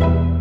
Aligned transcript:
Hi, 0.00 0.33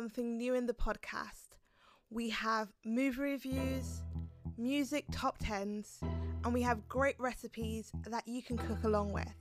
something 0.00 0.38
new 0.38 0.54
in 0.54 0.64
the 0.64 0.72
podcast. 0.72 1.58
We 2.08 2.30
have 2.30 2.72
movie 2.86 3.20
reviews, 3.20 4.00
music 4.56 5.04
top 5.12 5.36
tens, 5.38 6.00
and 6.42 6.54
we 6.54 6.62
have 6.62 6.88
great 6.88 7.16
recipes 7.20 7.92
that 8.06 8.26
you 8.26 8.42
can 8.42 8.56
cook 8.56 8.84
along 8.84 9.12
with. 9.12 9.34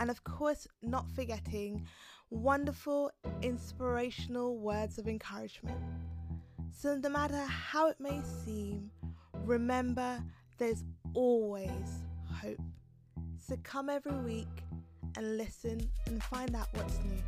And 0.00 0.10
of 0.10 0.24
course, 0.24 0.66
not 0.82 1.08
forgetting 1.12 1.86
wonderful, 2.28 3.12
inspirational 3.40 4.58
words 4.58 4.98
of 4.98 5.06
encouragement. 5.06 5.80
So, 6.72 6.96
no 6.96 7.08
matter 7.08 7.44
how 7.44 7.86
it 7.86 8.00
may 8.00 8.20
seem, 8.44 8.90
remember 9.44 10.20
there's 10.58 10.82
always 11.14 11.88
hope. 12.42 12.58
So 13.46 13.56
come 13.62 13.90
every 13.90 14.18
week 14.24 14.56
and 15.16 15.36
listen 15.36 15.88
and 16.06 16.20
find 16.24 16.56
out 16.56 16.66
what's 16.74 16.98
new. 17.04 17.22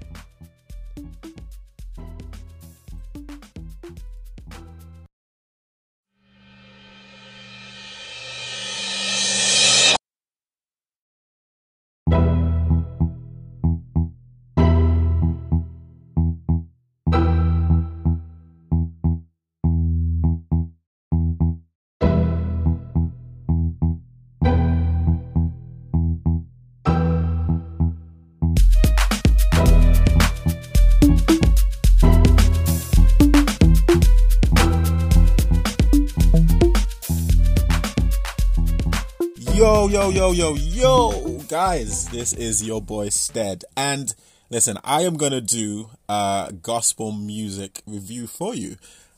Yo, 39.80 39.88
yo, 39.88 40.10
yo, 40.10 40.32
yo, 40.32 40.54
yo, 40.56 41.38
guys, 41.48 42.06
this 42.08 42.34
is 42.34 42.62
your 42.62 42.82
boy 42.82 43.08
Stead. 43.08 43.64
And 43.78 44.14
listen, 44.50 44.76
I 44.84 45.04
am 45.04 45.16
going 45.16 45.32
to 45.32 45.40
do 45.40 45.88
a 46.06 46.52
gospel 46.60 47.12
music 47.12 47.80
review 47.86 48.26
for 48.26 48.54
you. 48.54 48.76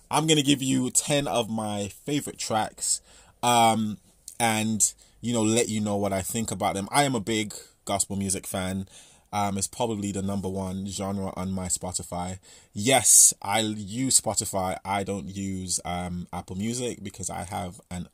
I'm 0.08 0.28
going 0.28 0.36
to 0.36 0.42
give 0.44 0.62
you 0.62 0.88
10 0.88 1.26
of 1.26 1.50
my 1.50 1.88
favorite 1.88 2.38
tracks 2.38 3.00
um, 3.42 3.98
and, 4.38 4.94
you 5.20 5.32
know, 5.32 5.42
let 5.42 5.68
you 5.68 5.80
know 5.80 5.96
what 5.96 6.12
I 6.12 6.22
think 6.22 6.52
about 6.52 6.74
them. 6.74 6.88
I 6.92 7.02
am 7.02 7.16
a 7.16 7.20
big 7.20 7.52
gospel 7.84 8.14
music 8.14 8.46
fan. 8.46 8.86
Um, 9.32 9.58
it's 9.58 9.66
probably 9.66 10.12
the 10.12 10.22
number 10.22 10.48
one 10.48 10.86
genre 10.86 11.32
on 11.34 11.50
my 11.50 11.66
Spotify. 11.66 12.38
Yes, 12.72 13.34
I 13.42 13.58
use 13.62 14.20
Spotify. 14.20 14.78
I 14.84 15.02
don't 15.02 15.26
use 15.26 15.80
um, 15.84 16.28
Apple 16.32 16.54
Music 16.54 17.02
because 17.02 17.30
I 17.30 17.42
have 17.42 17.80
an 17.90 18.06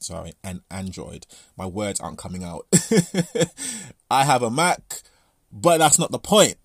sorry, 0.00 0.34
an 0.44 0.62
Android. 0.70 1.26
My 1.56 1.66
words 1.66 2.00
aren't 2.00 2.18
coming 2.18 2.44
out. 2.44 2.66
I 4.10 4.24
have 4.24 4.42
a 4.42 4.50
Mac, 4.50 5.02
but 5.52 5.78
that's 5.78 5.98
not 5.98 6.10
the 6.10 6.18
point. 6.18 6.56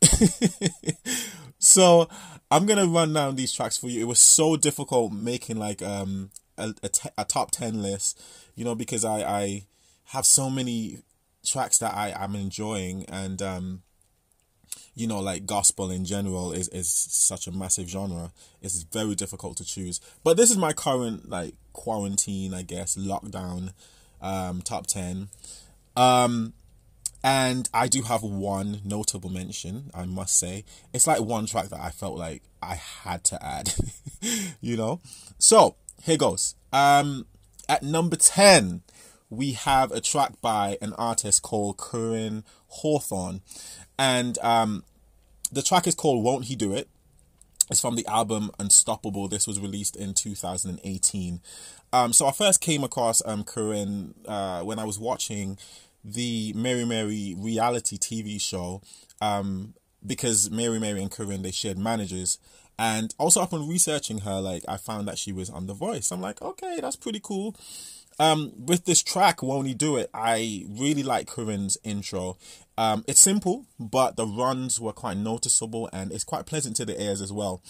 so 1.60 2.08
I'm 2.50 2.66
gonna 2.66 2.88
run 2.88 3.14
down 3.14 3.36
these 3.36 3.54
tracks 3.54 3.78
for 3.78 3.88
you. 3.88 4.02
It 4.02 4.08
was 4.08 4.20
so 4.20 4.56
difficult 4.56 5.14
making 5.14 5.58
like 5.58 5.82
um 5.82 6.32
a, 6.58 6.74
a, 6.84 6.90
t- 6.90 7.10
a 7.18 7.26
top 7.26 7.52
ten 7.52 7.82
list, 7.82 8.22
you 8.56 8.66
know, 8.66 8.76
because 8.76 9.06
I 9.06 9.22
I 9.22 9.68
have 10.06 10.26
so 10.26 10.50
many 10.50 11.00
tracks 11.46 11.80
that 11.80 11.96
I 11.96 12.10
am 12.10 12.36
enjoying 12.36 13.06
and 13.06 13.42
um 13.42 13.84
you 14.94 15.08
know 15.08 15.20
like 15.20 15.46
gospel 15.46 15.90
in 15.90 16.06
general 16.06 16.52
is 16.52 16.68
is 16.70 16.92
such 16.92 17.48
a 17.48 17.52
massive 17.52 17.88
genre. 17.90 18.32
It's 18.62 18.84
very 18.84 19.16
difficult 19.16 19.58
to 19.58 19.66
choose. 19.66 20.00
But 20.24 20.38
this 20.38 20.52
is 20.52 20.58
my 20.58 20.74
current 20.74 21.30
like 21.30 21.56
quarantine 21.74 22.54
i 22.54 22.62
guess 22.62 22.98
lockdown 22.98 23.74
um 24.22 24.62
top 24.62 24.86
10 24.88 25.30
um 25.96 26.54
and 27.24 27.70
i 27.74 27.88
do 27.88 28.02
have 28.02 28.24
one 28.24 28.82
notable 28.84 29.30
mention 29.30 29.90
i 29.94 30.06
must 30.06 30.38
say. 30.38 30.66
It's 30.94 31.08
like 31.08 31.22
one 31.22 31.46
track 31.46 31.70
that 31.70 31.80
i 31.80 31.90
felt 31.90 32.18
like 32.18 32.44
i 32.62 32.76
had 32.76 33.24
to 33.26 33.44
add 33.44 33.74
you 34.62 34.78
know? 34.78 35.00
So 35.40 35.76
here 36.04 36.18
goes. 36.18 36.56
Um 36.74 37.26
at 37.70 37.84
number 37.84 38.18
10 38.18 38.82
we 39.32 39.54
have 39.54 39.92
a 39.92 40.02
track 40.02 40.34
by 40.42 40.78
an 40.82 40.94
artist 40.94 41.42
called 41.42 41.78
Koryn 41.78 42.44
Hawthorne 42.68 43.42
and 43.98 44.38
um, 44.40 44.84
the 45.52 45.62
track 45.64 45.88
is 45.88 45.96
called 45.96 46.24
"Won't 46.24 46.46
He 46.46 46.56
Do 46.56 46.74
It." 46.74 46.88
It's 47.70 47.82
from 47.82 47.96
the 47.96 48.06
album 48.06 48.52
Unstoppable. 48.60 49.30
This 49.30 49.48
was 49.48 49.60
released 49.60 49.96
in 49.96 50.14
2018. 50.14 51.42
Um, 51.94 52.12
so 52.12 52.28
I 52.28 52.32
first 52.32 52.60
came 52.60 52.84
across 52.84 53.22
um, 53.26 53.44
Koryn 53.46 54.14
uh, 54.28 54.62
when 54.64 54.78
I 54.78 54.84
was 54.84 55.00
watching 55.00 55.58
the 56.04 56.52
Mary 56.54 56.84
Mary 56.84 57.36
reality 57.38 57.98
TV 57.98 58.42
show 58.42 58.82
um, 59.22 59.74
because 60.06 60.52
Mary 60.52 60.80
Mary 60.80 61.02
and 61.02 61.12
Koryn 61.12 61.44
they 61.44 61.52
shared 61.52 61.78
managers. 61.78 62.40
And 62.80 63.14
also 63.18 63.42
upon 63.42 63.70
researching 63.70 64.20
her, 64.20 64.42
like 64.42 64.64
I 64.68 64.78
found 64.78 65.08
that 65.08 65.18
she 65.18 65.32
was 65.32 65.50
on 65.50 65.68
The 65.68 65.74
Voice. 65.74 66.12
I'm 66.12 66.22
like, 66.22 66.42
okay, 66.42 66.80
that's 66.82 66.96
pretty 66.96 67.20
cool. 67.22 67.56
Um, 68.22 68.54
with 68.68 68.86
this 68.86 69.02
track, 69.02 69.42
Won't 69.42 69.68
He 69.68 69.74
Do 69.74 69.98
It, 69.98 70.12
I 70.14 70.68
really 70.70 71.02
like 71.02 71.28
Koryn's 71.28 71.76
intro. 71.84 72.38
Um, 72.78 73.04
it's 73.08 73.20
simple, 73.20 73.66
but 73.80 74.16
the 74.16 74.28
runs 74.28 74.80
were 74.80 74.94
quite 74.94 75.18
noticeable 75.18 75.90
and 75.92 76.12
it's 76.12 76.24
quite 76.24 76.46
pleasant 76.46 76.76
to 76.76 76.86
the 76.86 77.02
ears 77.02 77.20
as 77.20 77.34
well. 77.34 77.64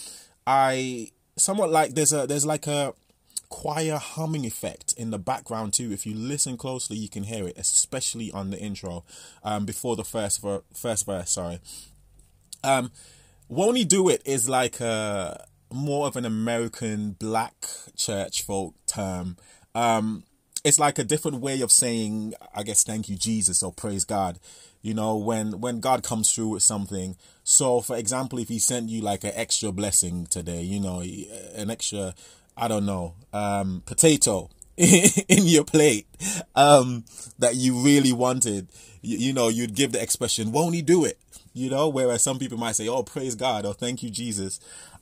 I 0.46 1.12
somewhat 1.38 1.72
like 1.72 1.96
there's 1.96 2.12
a 2.12 2.28
there's 2.28 2.46
like 2.46 2.68
a 2.68 2.94
choir 3.48 3.96
humming 3.96 4.44
effect 4.46 4.94
in 4.98 5.12
the 5.12 5.18
background 5.18 5.72
too. 5.72 5.94
If 5.94 6.06
you 6.06 6.16
listen 6.16 6.58
closely, 6.58 6.98
you 6.98 7.08
can 7.08 7.24
hear 7.24 7.48
it, 7.48 7.58
especially 7.58 8.30
on 8.34 8.50
the 8.50 8.60
intro, 8.60 9.06
um, 9.46 9.64
before 9.64 9.96
the 9.96 10.04
first 10.04 10.42
ver- 10.42 10.64
first 10.74 11.06
verse. 11.06 11.32
Sorry. 11.32 11.62
Um, 12.62 12.92
Won't 13.48 13.78
He 13.78 13.86
Do 13.86 14.10
It 14.10 14.22
is 14.26 14.50
like 14.50 14.82
a 14.82 15.46
more 15.72 16.08
of 16.08 16.18
an 16.18 16.26
American 16.26 17.12
black 17.12 17.68
church 17.96 18.42
folk 18.42 18.76
term. 18.86 19.38
Um, 19.74 20.26
it's 20.64 20.80
like 20.80 21.00
a 21.00 21.04
different 21.04 21.42
way 21.42 21.62
of 21.62 21.72
saying, 21.72 22.34
I 22.54 22.64
guess, 22.64 22.84
thank 22.84 23.10
you, 23.10 23.16
Jesus, 23.16 23.64
or 23.64 23.72
praise 23.72 24.06
God. 24.06 24.40
You 24.82 24.94
know, 24.94 25.16
when 25.16 25.60
when 25.60 25.80
God 25.80 26.04
comes 26.04 26.32
through 26.32 26.50
with 26.50 26.64
something. 26.64 27.16
So, 27.44 27.82
for 27.82 27.96
example, 27.96 28.40
if 28.40 28.50
He 28.50 28.58
sent 28.60 28.90
you 28.90 29.02
like 29.02 29.24
an 29.24 29.32
extra 29.36 29.72
blessing 29.72 30.26
today, 30.26 30.62
you 30.62 30.80
know, 30.80 31.02
an 31.56 31.70
extra, 31.70 32.16
I 32.58 32.68
don't 32.68 32.86
know, 32.86 33.14
um, 33.32 33.84
potato 33.86 34.50
in 34.78 35.46
your 35.46 35.66
plate 35.66 36.08
um, 36.56 37.06
that 37.38 37.56
you 37.56 37.76
really 37.80 38.12
wanted, 38.12 38.70
you, 39.02 39.18
you 39.18 39.34
know, 39.34 39.50
you'd 39.50 39.76
give 39.76 39.92
the 39.92 40.02
expression, 40.02 40.52
"Won't 40.52 40.74
He 40.74 40.82
do 40.82 41.06
it?" 41.06 41.20
You 41.54 41.70
know, 41.70 41.88
whereas 41.90 42.24
some 42.24 42.40
people 42.40 42.58
might 42.58 42.76
say, 42.76 42.88
"Oh, 42.88 43.04
praise 43.04 43.36
God," 43.36 43.66
or 43.66 43.76
"Thank 43.76 44.02
you, 44.02 44.10
Jesus." 44.10 44.60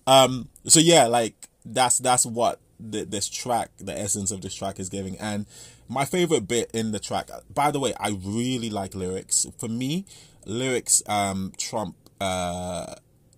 Um, 0.07 0.49
so 0.65 0.81
yeah, 0.81 1.05
like 1.05 1.47
that's 1.63 1.99
that's 1.99 2.25
what 2.25 2.59
the, 2.79 3.03
this 3.05 3.29
track, 3.29 3.71
the 3.77 3.97
essence 3.97 4.31
of 4.31 4.41
this 4.41 4.53
track 4.53 4.79
is 4.79 4.89
giving. 4.89 5.17
And 5.17 5.45
my 5.87 6.05
favorite 6.05 6.47
bit 6.47 6.71
in 6.73 6.91
the 6.91 6.99
track, 6.99 7.29
by 7.53 7.71
the 7.71 7.79
way, 7.79 7.93
I 7.99 8.09
really 8.23 8.69
like 8.69 8.95
lyrics. 8.95 9.45
For 9.57 9.67
me, 9.67 10.05
lyrics 10.45 11.03
um, 11.07 11.53
trump 11.57 11.95
uh, 12.21 12.95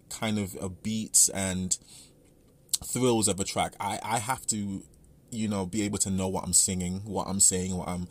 kind 0.09 0.37
of 0.37 0.55
a 0.61 0.69
beats 0.69 1.29
and 1.29 1.77
thrills 2.83 3.27
of 3.27 3.39
a 3.39 3.43
track. 3.43 3.73
I, 3.79 3.99
I 4.03 4.19
have 4.19 4.45
to, 4.47 4.83
you 5.31 5.47
know, 5.47 5.65
be 5.65 5.83
able 5.83 5.97
to 5.99 6.09
know 6.09 6.27
what 6.27 6.43
I'm 6.43 6.53
singing, 6.53 7.01
what 7.05 7.27
I'm 7.27 7.39
saying, 7.39 7.75
what 7.75 7.87
I'm 7.87 8.07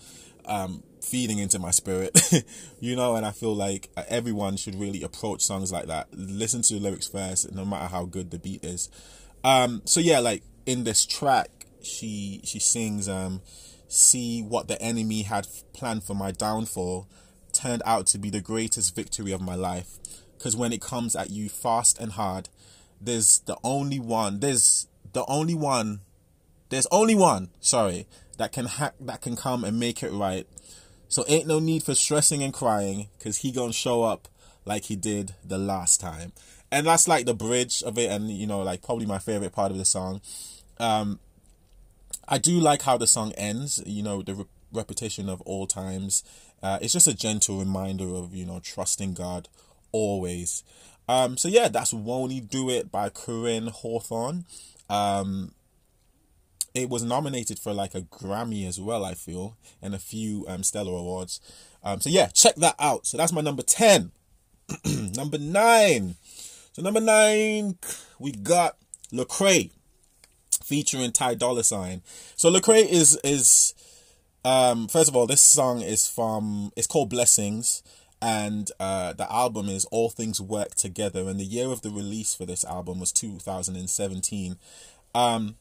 um, 0.47 0.83
feeding 1.03 1.39
into 1.39 1.59
my 1.59 1.71
spirit, 1.71 2.19
you 2.81 2.97
know, 2.97 3.15
and 3.15 3.25
I 3.25 3.31
feel 3.31 3.55
like 3.55 3.91
everyone 4.09 4.57
should 4.57 4.75
really 4.75 5.03
approach 5.03 5.43
songs 5.43 5.73
like 5.73 5.87
that. 5.87 6.09
Listen 6.13 6.63
to 6.63 6.75
the 6.75 6.81
lyrics 6.81 7.07
first, 7.07 7.53
no 7.53 7.65
matter 7.65 7.87
how 7.87 8.05
good 8.05 8.31
the 8.31 8.39
beat 8.39 8.65
is. 8.65 8.89
Um, 9.45 9.83
so 9.85 10.01
yeah, 10.01 10.19
like 10.19 10.43
in 10.67 10.85
this 10.85 11.07
track, 11.07 11.51
she 11.83 12.41
she 12.45 12.59
sings, 12.59 13.09
um, 13.09 13.43
"See 13.89 14.43
what 14.43 14.69
the 14.69 14.81
enemy 14.81 15.23
had 15.23 15.47
planned 15.73 16.05
for 16.05 16.15
my 16.15 16.31
downfall, 16.31 17.09
turned 17.53 17.83
out 17.85 18.07
to 18.09 18.19
be 18.19 18.31
the 18.31 18.41
greatest 18.41 18.95
victory 18.95 19.33
of 19.33 19.41
my 19.41 19.55
life. 19.55 19.99
because 20.39 20.57
when 20.57 20.73
it 20.73 20.81
comes 20.81 21.15
at 21.15 21.29
you 21.29 21.51
fast 21.51 21.99
and 21.99 22.13
hard, 22.13 22.49
there's 22.99 23.41
the 23.41 23.59
only 23.63 24.01
one. 24.01 24.41
There's 24.41 24.87
the 25.13 25.23
only 25.27 25.55
one. 25.55 26.01
There's 26.71 26.87
only 26.91 27.15
one. 27.15 27.51
Sorry, 27.61 28.07
that 28.39 28.51
can 28.51 28.65
hack 28.65 28.95
that 29.01 29.21
can 29.21 29.37
come 29.37 29.65
and 29.65 29.79
make 29.79 30.03
it 30.03 30.13
right. 30.13 30.47
So 31.09 31.25
ain't 31.29 31.47
no 31.47 31.59
need 31.59 31.83
for 31.83 31.95
stressing 31.95 32.43
and 32.43 32.55
crying, 32.55 33.09
cause 33.23 33.39
he 33.39 33.53
gonna 33.53 33.75
show 33.75 34.03
up 34.03 34.29
like 34.65 34.85
he 34.85 34.97
did 34.97 35.35
the 35.45 35.59
last 35.59 36.01
time. 36.01 36.33
And 36.73 36.87
that's 36.87 37.09
like 37.09 37.27
the 37.27 37.35
bridge 37.35 37.83
of 37.83 37.99
it, 37.99 38.11
and 38.11 38.31
you 38.31 38.47
know, 38.47 38.63
like 38.63 38.83
probably 38.83 39.07
my 39.07 39.19
favorite 39.19 39.53
part 39.53 39.73
of 39.73 39.79
the 39.79 39.85
song. 39.85 40.21
Um, 40.79 41.19
I 42.29 42.39
do 42.39 42.61
like 42.61 42.83
how 42.83 42.97
the 42.97 43.07
song 43.07 43.33
ends. 43.33 43.83
You 43.85 44.03
know, 44.03 44.23
the 44.23 44.35
re- 44.35 44.45
repetition 44.73 45.29
of 45.29 45.41
all 45.43 45.67
times. 45.67 46.23
Uh, 46.63 46.79
it's 46.81 46.93
just 46.93 47.07
a 47.07 47.15
gentle 47.15 47.59
reminder 47.59 48.15
of 48.15 48.35
you 48.35 48.47
know 48.47 48.61
trusting 48.63 49.15
God 49.15 49.49
always. 49.93 50.63
Um, 51.09 51.37
so 51.37 51.49
yeah, 51.49 51.69
that's 51.69 51.93
Won't 51.93 52.31
He 52.31 52.41
Do 52.41 52.71
It 52.71 52.93
by 52.93 53.09
koryn 53.09 53.69
Hawthorne. 53.69 54.45
Um, 54.89 55.53
it 56.75 56.89
was 56.89 57.03
nominated 57.03 57.59
for 57.59 57.73
like 57.73 57.95
a 57.95 58.03
Grammy 58.03 58.67
as 58.67 58.81
well, 58.81 59.05
I 59.05 59.15
feel, 59.15 59.57
and 59.83 59.95
a 59.95 59.99
few 59.99 60.45
um, 60.49 60.63
Stellar 60.63 60.93
Awards. 60.93 61.41
Um, 61.83 62.01
so 62.01 62.11
yeah, 62.11 62.29
check 62.29 62.55
that 62.57 62.77
out. 62.79 63.07
So 63.07 63.17
that's 63.17 63.33
my 63.33 63.41
number 63.41 63.63
10. 63.63 64.13
number 65.17 65.39
9. 65.39 66.15
So 66.73 66.83
number 66.83 67.01
9, 67.01 67.77
we 68.19 68.33
got 68.33 68.77
Lecrae 69.13 69.71
featuring 70.65 71.13
Ty 71.13 71.35
Dolla 71.35 71.65
Sign. 71.65 72.03
So 72.37 72.51
Lecrae 72.51 72.87
is 72.87 73.19
is 73.25 73.75
um 74.45 74.89
first 74.89 75.09
of 75.09 75.17
all, 75.17 75.27
this 75.27 75.41
song 75.41 75.81
is 75.81 76.07
from 76.07 76.73
it's 76.77 76.87
called 76.87 77.11
Blessings 77.11 77.83
and 78.23 78.71
uh, 78.79 79.15
the 79.15 79.31
album 79.33 79.69
is 79.69 79.85
All 79.87 80.11
Things 80.11 80.41
Work 80.41 80.75
Together. 80.75 81.29
And 81.29 81.41
the 81.41 81.45
year 81.45 81.69
of 81.69 81.83
the 81.83 81.91
release 81.91 82.35
for 82.35 82.45
this 82.45 82.65
album 82.65 83.01
was 83.01 83.13
2017. 83.13 84.57
Um, 85.15 85.57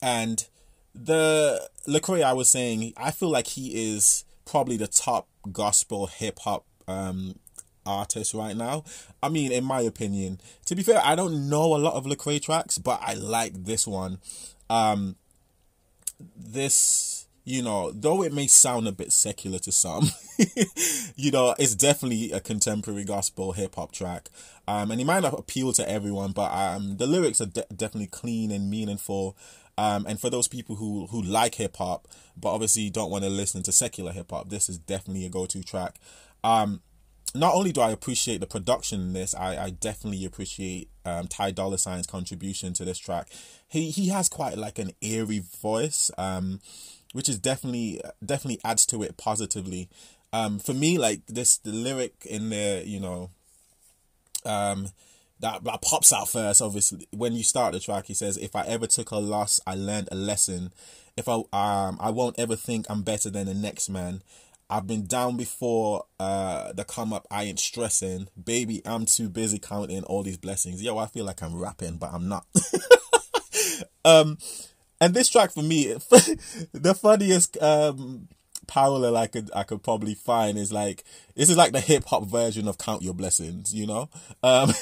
and 0.00 0.46
the 0.94 1.68
Lecrae, 1.86 2.22
I 2.22 2.32
was 2.32 2.48
saying, 2.48 2.94
I 2.96 3.10
feel 3.10 3.28
like 3.28 3.48
he 3.48 3.92
is 3.92 4.24
probably 4.46 4.78
the 4.78 4.86
top 4.86 5.28
gospel 5.52 6.06
hip 6.06 6.38
hop 6.40 6.64
um, 6.86 7.38
artist 7.88 8.34
right 8.34 8.56
now. 8.56 8.84
I 9.22 9.28
mean, 9.28 9.52
in 9.52 9.64
my 9.64 9.80
opinion, 9.80 10.40
to 10.66 10.76
be 10.76 10.82
fair, 10.82 11.00
I 11.02 11.14
don't 11.14 11.48
know 11.48 11.74
a 11.74 11.78
lot 11.78 11.94
of 11.94 12.04
Lecrae 12.04 12.40
tracks, 12.40 12.78
but 12.78 13.00
I 13.02 13.14
like 13.14 13.64
this 13.64 13.86
one. 13.86 14.18
Um, 14.70 15.16
this 16.36 17.18
you 17.48 17.62
know, 17.62 17.90
though 17.92 18.22
it 18.22 18.34
may 18.34 18.46
sound 18.46 18.86
a 18.86 18.92
bit 18.92 19.10
secular 19.10 19.58
to 19.60 19.72
some, 19.72 20.10
you 21.16 21.30
know, 21.30 21.54
it's 21.58 21.74
definitely 21.74 22.30
a 22.30 22.40
contemporary 22.40 23.04
gospel 23.04 23.52
hip 23.52 23.76
hop 23.76 23.90
track. 23.90 24.28
Um, 24.66 24.90
and 24.90 25.00
it 25.00 25.06
might 25.06 25.22
not 25.22 25.38
appeal 25.38 25.72
to 25.72 25.90
everyone, 25.90 26.32
but 26.32 26.52
um, 26.52 26.98
the 26.98 27.06
lyrics 27.06 27.40
are 27.40 27.46
de- 27.46 27.64
definitely 27.74 28.08
clean 28.08 28.50
and 28.50 28.68
meaningful. 28.68 29.34
Um, 29.78 30.04
and 30.06 30.20
for 30.20 30.28
those 30.28 30.46
people 30.46 30.76
who 30.76 31.06
who 31.06 31.22
like 31.22 31.54
hip 31.54 31.76
hop, 31.76 32.06
but 32.36 32.52
obviously 32.52 32.90
don't 32.90 33.10
want 33.10 33.24
to 33.24 33.30
listen 33.30 33.62
to 33.62 33.72
secular 33.72 34.12
hip 34.12 34.30
hop, 34.30 34.50
this 34.50 34.68
is 34.68 34.76
definitely 34.76 35.24
a 35.24 35.30
go 35.30 35.46
to 35.46 35.62
track. 35.62 35.98
Um, 36.44 36.82
not 37.34 37.54
only 37.54 37.72
do 37.72 37.80
I 37.80 37.90
appreciate 37.90 38.40
the 38.40 38.46
production 38.46 39.00
in 39.00 39.12
this, 39.12 39.34
I, 39.34 39.64
I 39.64 39.70
definitely 39.70 40.24
appreciate 40.24 40.88
um, 41.04 41.28
Ty 41.28 41.52
Dolla 41.52 41.78
Sign's 41.78 42.06
contribution 42.06 42.72
to 42.74 42.84
this 42.84 42.98
track. 42.98 43.28
He 43.68 43.90
he 43.90 44.08
has 44.08 44.28
quite 44.28 44.56
like 44.56 44.78
an 44.78 44.92
eerie 45.00 45.42
voice. 45.60 46.10
Um, 46.16 46.60
which 47.12 47.28
is 47.28 47.38
definitely 47.38 48.00
definitely 48.24 48.60
adds 48.64 48.86
to 48.86 49.02
it 49.02 49.16
positively. 49.16 49.88
Um, 50.32 50.58
for 50.58 50.74
me, 50.74 50.98
like 50.98 51.26
this, 51.26 51.58
the 51.58 51.72
lyric 51.72 52.26
in 52.28 52.50
there, 52.50 52.82
you 52.82 53.00
know, 53.00 53.30
um, 54.44 54.88
that 55.40 55.64
that 55.64 55.82
pops 55.82 56.12
out 56.12 56.28
first. 56.28 56.60
Obviously, 56.60 57.08
when 57.10 57.32
you 57.32 57.42
start 57.42 57.72
the 57.72 57.80
track, 57.80 58.06
he 58.06 58.14
says, 58.14 58.36
"If 58.36 58.54
I 58.54 58.64
ever 58.66 58.86
took 58.86 59.10
a 59.10 59.16
loss, 59.16 59.60
I 59.66 59.74
learned 59.74 60.08
a 60.12 60.16
lesson. 60.16 60.72
If 61.16 61.28
I 61.28 61.34
um, 61.52 61.98
I 62.00 62.10
won't 62.10 62.38
ever 62.38 62.56
think 62.56 62.86
I'm 62.88 63.02
better 63.02 63.30
than 63.30 63.46
the 63.46 63.54
next 63.54 63.88
man." 63.88 64.22
I've 64.70 64.86
been 64.86 65.06
down 65.06 65.36
before 65.36 66.04
uh 66.20 66.72
the 66.72 66.84
come 66.84 67.12
up 67.12 67.26
I 67.30 67.44
ain't 67.44 67.60
stressing. 67.60 68.28
Baby, 68.42 68.82
I'm 68.84 69.06
too 69.06 69.28
busy 69.28 69.58
counting 69.58 70.04
all 70.04 70.22
these 70.22 70.36
blessings. 70.36 70.82
Yo, 70.82 70.98
I 70.98 71.06
feel 71.06 71.24
like 71.24 71.42
I'm 71.42 71.56
rapping, 71.56 71.96
but 71.96 72.12
I'm 72.12 72.28
not. 72.28 72.46
um 74.04 74.38
and 75.00 75.14
this 75.14 75.28
track 75.28 75.52
for 75.52 75.62
me, 75.62 75.92
the 76.72 76.96
funniest 77.00 77.60
um, 77.62 78.28
parallel 78.68 79.16
I 79.16 79.26
could 79.26 79.50
I 79.56 79.64
could 79.64 79.82
probably 79.82 80.14
find 80.14 80.56
is 80.56 80.72
like 80.72 81.02
this 81.34 81.50
is 81.50 81.56
like 81.56 81.72
the 81.72 81.80
hip 81.80 82.04
hop 82.04 82.26
version 82.26 82.68
of 82.68 82.78
Count 82.78 83.02
Your 83.02 83.14
Blessings, 83.14 83.74
you 83.74 83.86
know. 83.86 84.08
Um, 84.44 84.72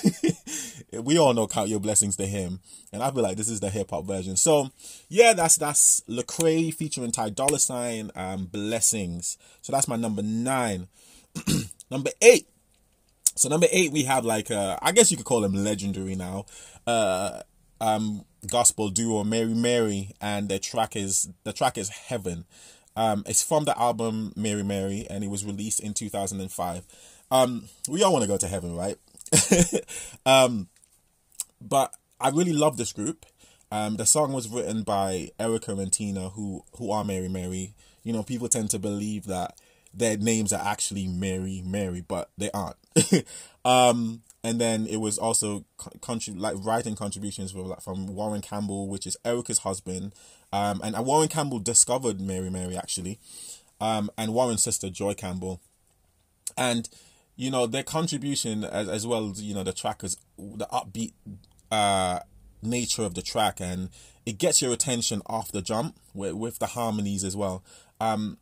we 0.93 1.19
all 1.19 1.33
know 1.33 1.47
Count 1.47 1.71
Your 1.71 1.81
Blessings 1.81 2.17
to 2.17 2.27
him, 2.27 2.61
and 2.93 3.03
I 3.03 3.11
feel 3.11 3.23
like 3.23 3.39
this 3.39 3.49
is 3.49 3.61
the 3.61 3.71
hip 3.71 3.91
hop 3.91 4.05
version. 4.05 4.37
So 4.37 4.71
yeah, 5.09 5.33
that's 5.33 5.57
that's 5.57 6.03
Lecrae 6.09 6.75
featuring 6.75 7.13
Ty 7.13 7.31
Dolla 7.31 7.59
Sign, 7.59 8.11
um, 8.15 8.47
Blessings. 8.47 9.39
So 9.63 9.73
that's 9.73 9.89
my 9.89 9.97
number 9.97 10.23
nine. 10.23 10.89
number 11.91 12.11
eight. 12.21 12.49
So 13.37 13.49
number 13.49 13.69
eight, 13.71 13.93
we 13.93 14.03
have 14.05 14.25
like 14.25 14.51
uh, 14.51 14.77
I 14.83 14.93
guess 14.93 15.11
you 15.11 15.17
could 15.17 15.27
call 15.27 15.45
him 15.45 15.55
legendary 15.55 16.17
now. 16.17 16.45
Uh, 16.87 17.41
um 17.81 18.25
gospel 18.47 18.89
duo 18.89 19.25
Mary 19.25 19.53
Mary 19.55 20.13
and 20.21 20.49
the 20.49 20.59
track 20.59 20.97
is 20.97 21.29
the 21.45 21.53
track 21.53 21.79
is 21.79 21.89
Heaven. 21.89 22.45
Um 22.97 23.25
it's 23.27 23.43
from 23.43 23.65
the 23.65 23.79
album 23.79 24.33
Mary 24.37 24.63
Mary 24.63 25.07
and 25.09 25.23
it 25.23 25.31
was 25.31 25.45
released 25.45 25.81
in 25.81 25.95
2005. 25.95 26.87
Um 27.31 27.69
we 27.89 28.03
all 28.03 28.13
want 28.13 28.23
to 28.23 28.29
go 28.29 28.37
to 28.37 28.49
heaven, 28.49 28.77
right? 28.77 28.97
um 30.27 30.69
but 31.61 31.95
I 32.21 32.31
really 32.31 32.53
love 32.53 32.77
this 32.77 32.93
group. 32.93 33.27
Um 33.71 33.97
the 33.97 34.07
song 34.07 34.33
was 34.33 34.49
written 34.49 34.83
by 34.83 35.31
Erica 35.39 35.73
and 35.73 35.93
Tina 35.93 36.31
who 36.31 36.65
who 36.79 36.91
are 36.91 37.05
Mary 37.05 37.29
Mary. 37.29 37.75
You 38.03 38.13
know, 38.13 38.23
people 38.23 38.49
tend 38.49 38.71
to 38.71 38.79
believe 38.79 39.27
that 39.27 39.59
their 39.93 40.17
names 40.17 40.53
are 40.53 40.65
actually 40.65 41.07
Mary 41.07 41.63
Mary, 41.65 42.03
but 42.07 42.31
they 42.39 42.51
aren't. 42.53 42.77
um 43.65 44.23
and 44.47 44.61
then 44.61 44.87
it 44.87 44.99
was 44.99 45.19
also 45.19 45.65
contrib- 45.79 46.39
like 46.39 46.55
writing 46.65 46.95
contributions 46.95 47.51
from 47.51 47.65
like, 47.65 47.81
from 47.81 48.07
Warren 48.15 48.43
Campbell, 48.43 48.87
which 48.87 49.05
is 49.05 49.17
Erica's 49.25 49.59
husband, 49.59 50.15
um, 50.53 50.81
and, 50.83 50.95
and 50.95 51.05
Warren 51.05 51.29
Campbell 51.29 51.59
discovered 51.59 52.21
Mary 52.21 52.51
Mary 52.51 52.77
actually, 52.77 53.19
um, 53.81 54.11
and 54.17 54.33
Warren's 54.33 54.63
sister 54.63 54.91
Joy 54.91 55.15
Campbell, 55.15 55.61
and 56.57 56.89
you 57.37 57.51
know 57.51 57.67
their 57.67 57.83
contribution 57.83 58.65
as 58.65 58.89
as 58.89 59.07
well 59.07 59.31
as 59.31 59.43
you 59.43 59.55
know 59.55 59.65
the 59.65 59.73
trackers 59.73 60.17
the 60.39 60.67
upbeat 60.73 61.13
uh 61.71 62.21
nature 62.63 63.03
of 63.03 63.15
the 63.15 63.23
track. 63.23 63.61
And 63.61 63.91
it 64.25 64.39
gets 64.39 64.63
your 64.63 64.73
attention 64.73 65.23
off 65.27 65.53
the 65.53 65.63
jump 65.63 65.97
with 66.15 66.35
with 66.35 66.59
the 66.59 66.67
harmonies 66.67 67.25
as 67.25 67.37
well. 67.37 67.63
Um 68.01 68.39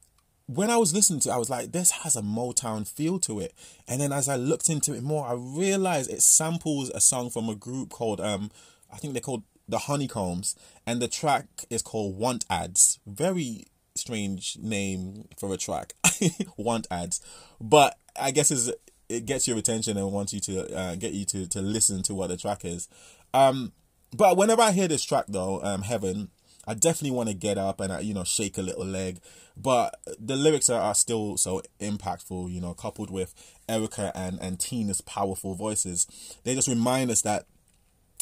when 0.46 0.70
I 0.70 0.76
was 0.76 0.94
listening 0.94 1.20
to 1.20 1.30
it, 1.30 1.32
I 1.32 1.38
was 1.38 1.49
like, 1.49 1.73
this 1.73 1.90
has 1.90 2.16
a 2.16 2.23
Motown 2.23 2.87
feel 2.87 3.18
to 3.20 3.40
it. 3.40 3.54
And 3.88 4.00
then 4.00 4.12
as 4.12 4.28
I 4.28 4.37
looked 4.37 4.68
into 4.68 4.92
it 4.92 5.02
more, 5.02 5.26
I 5.26 5.32
realized 5.32 6.11
it 6.11 6.23
samples 6.23 6.90
a 6.90 7.00
song 7.00 7.30
from 7.30 7.49
a 7.49 7.54
group 7.54 7.90
called, 7.90 8.20
um, 8.20 8.50
I 8.92 8.99
think 8.99 9.14
they're 9.14 9.23
called 9.23 9.42
The 9.68 9.78
Honeycombs. 9.78 10.56
And 10.87 11.00
the 11.00 11.09
track 11.09 11.47
is 11.71 11.83
called 11.83 12.16
Want 12.18 12.44
Ads. 12.50 12.99
Very 13.06 13.66
strange 13.94 14.59
name 14.61 15.28
for 15.38 15.52
a 15.52 15.56
track. 15.56 15.94
Want 16.56 16.87
Ads. 16.90 17.21
But 17.61 17.97
I 18.21 18.30
guess 18.30 18.50
it's, 18.50 18.71
it 19.09 19.26
gets 19.26 19.47
your 19.49 19.59
attention 19.59 19.97
and 19.97 20.12
wants 20.12 20.33
you 20.33 20.40
to 20.40 20.76
uh, 20.76 20.94
get 20.97 21.12
you 21.12 21.25
to, 21.26 21.47
to 21.49 21.61
listen 21.62 22.02
to 22.04 22.14
what 22.14 22.28
the 22.28 22.37
track 22.37 22.64
is. 22.64 22.88
Um, 23.33 23.73
but 24.14 24.37
whenever 24.37 24.62
I 24.62 24.73
hear 24.73 24.88
this 24.88 25.04
track 25.04 25.26
though, 25.28 25.62
um, 25.62 25.83
Heaven, 25.83 26.30
I 26.66 26.75
definitely 26.75 27.16
want 27.16 27.28
to 27.28 27.35
get 27.35 27.59
up 27.59 27.80
and 27.80 27.92
uh, 27.92 27.99
you 27.99 28.14
know 28.14 28.25
shake 28.25 28.56
a 28.59 28.62
little 28.62 28.87
leg, 28.87 29.21
but 29.56 30.00
the 30.18 30.37
lyrics 30.37 30.71
are, 30.71 30.80
are 30.80 30.94
still 30.94 31.37
so 31.37 31.62
impactful. 31.80 32.50
You 32.50 32.61
know, 32.61 32.75
coupled 32.75 33.11
with 33.11 33.35
Erica 33.68 34.12
and 34.14 34.38
and 34.40 34.59
Tina's 34.59 35.00
powerful 35.00 35.54
voices, 35.54 36.06
they 36.44 36.54
just 36.54 36.68
remind 36.68 37.11
us 37.11 37.23
that 37.23 37.47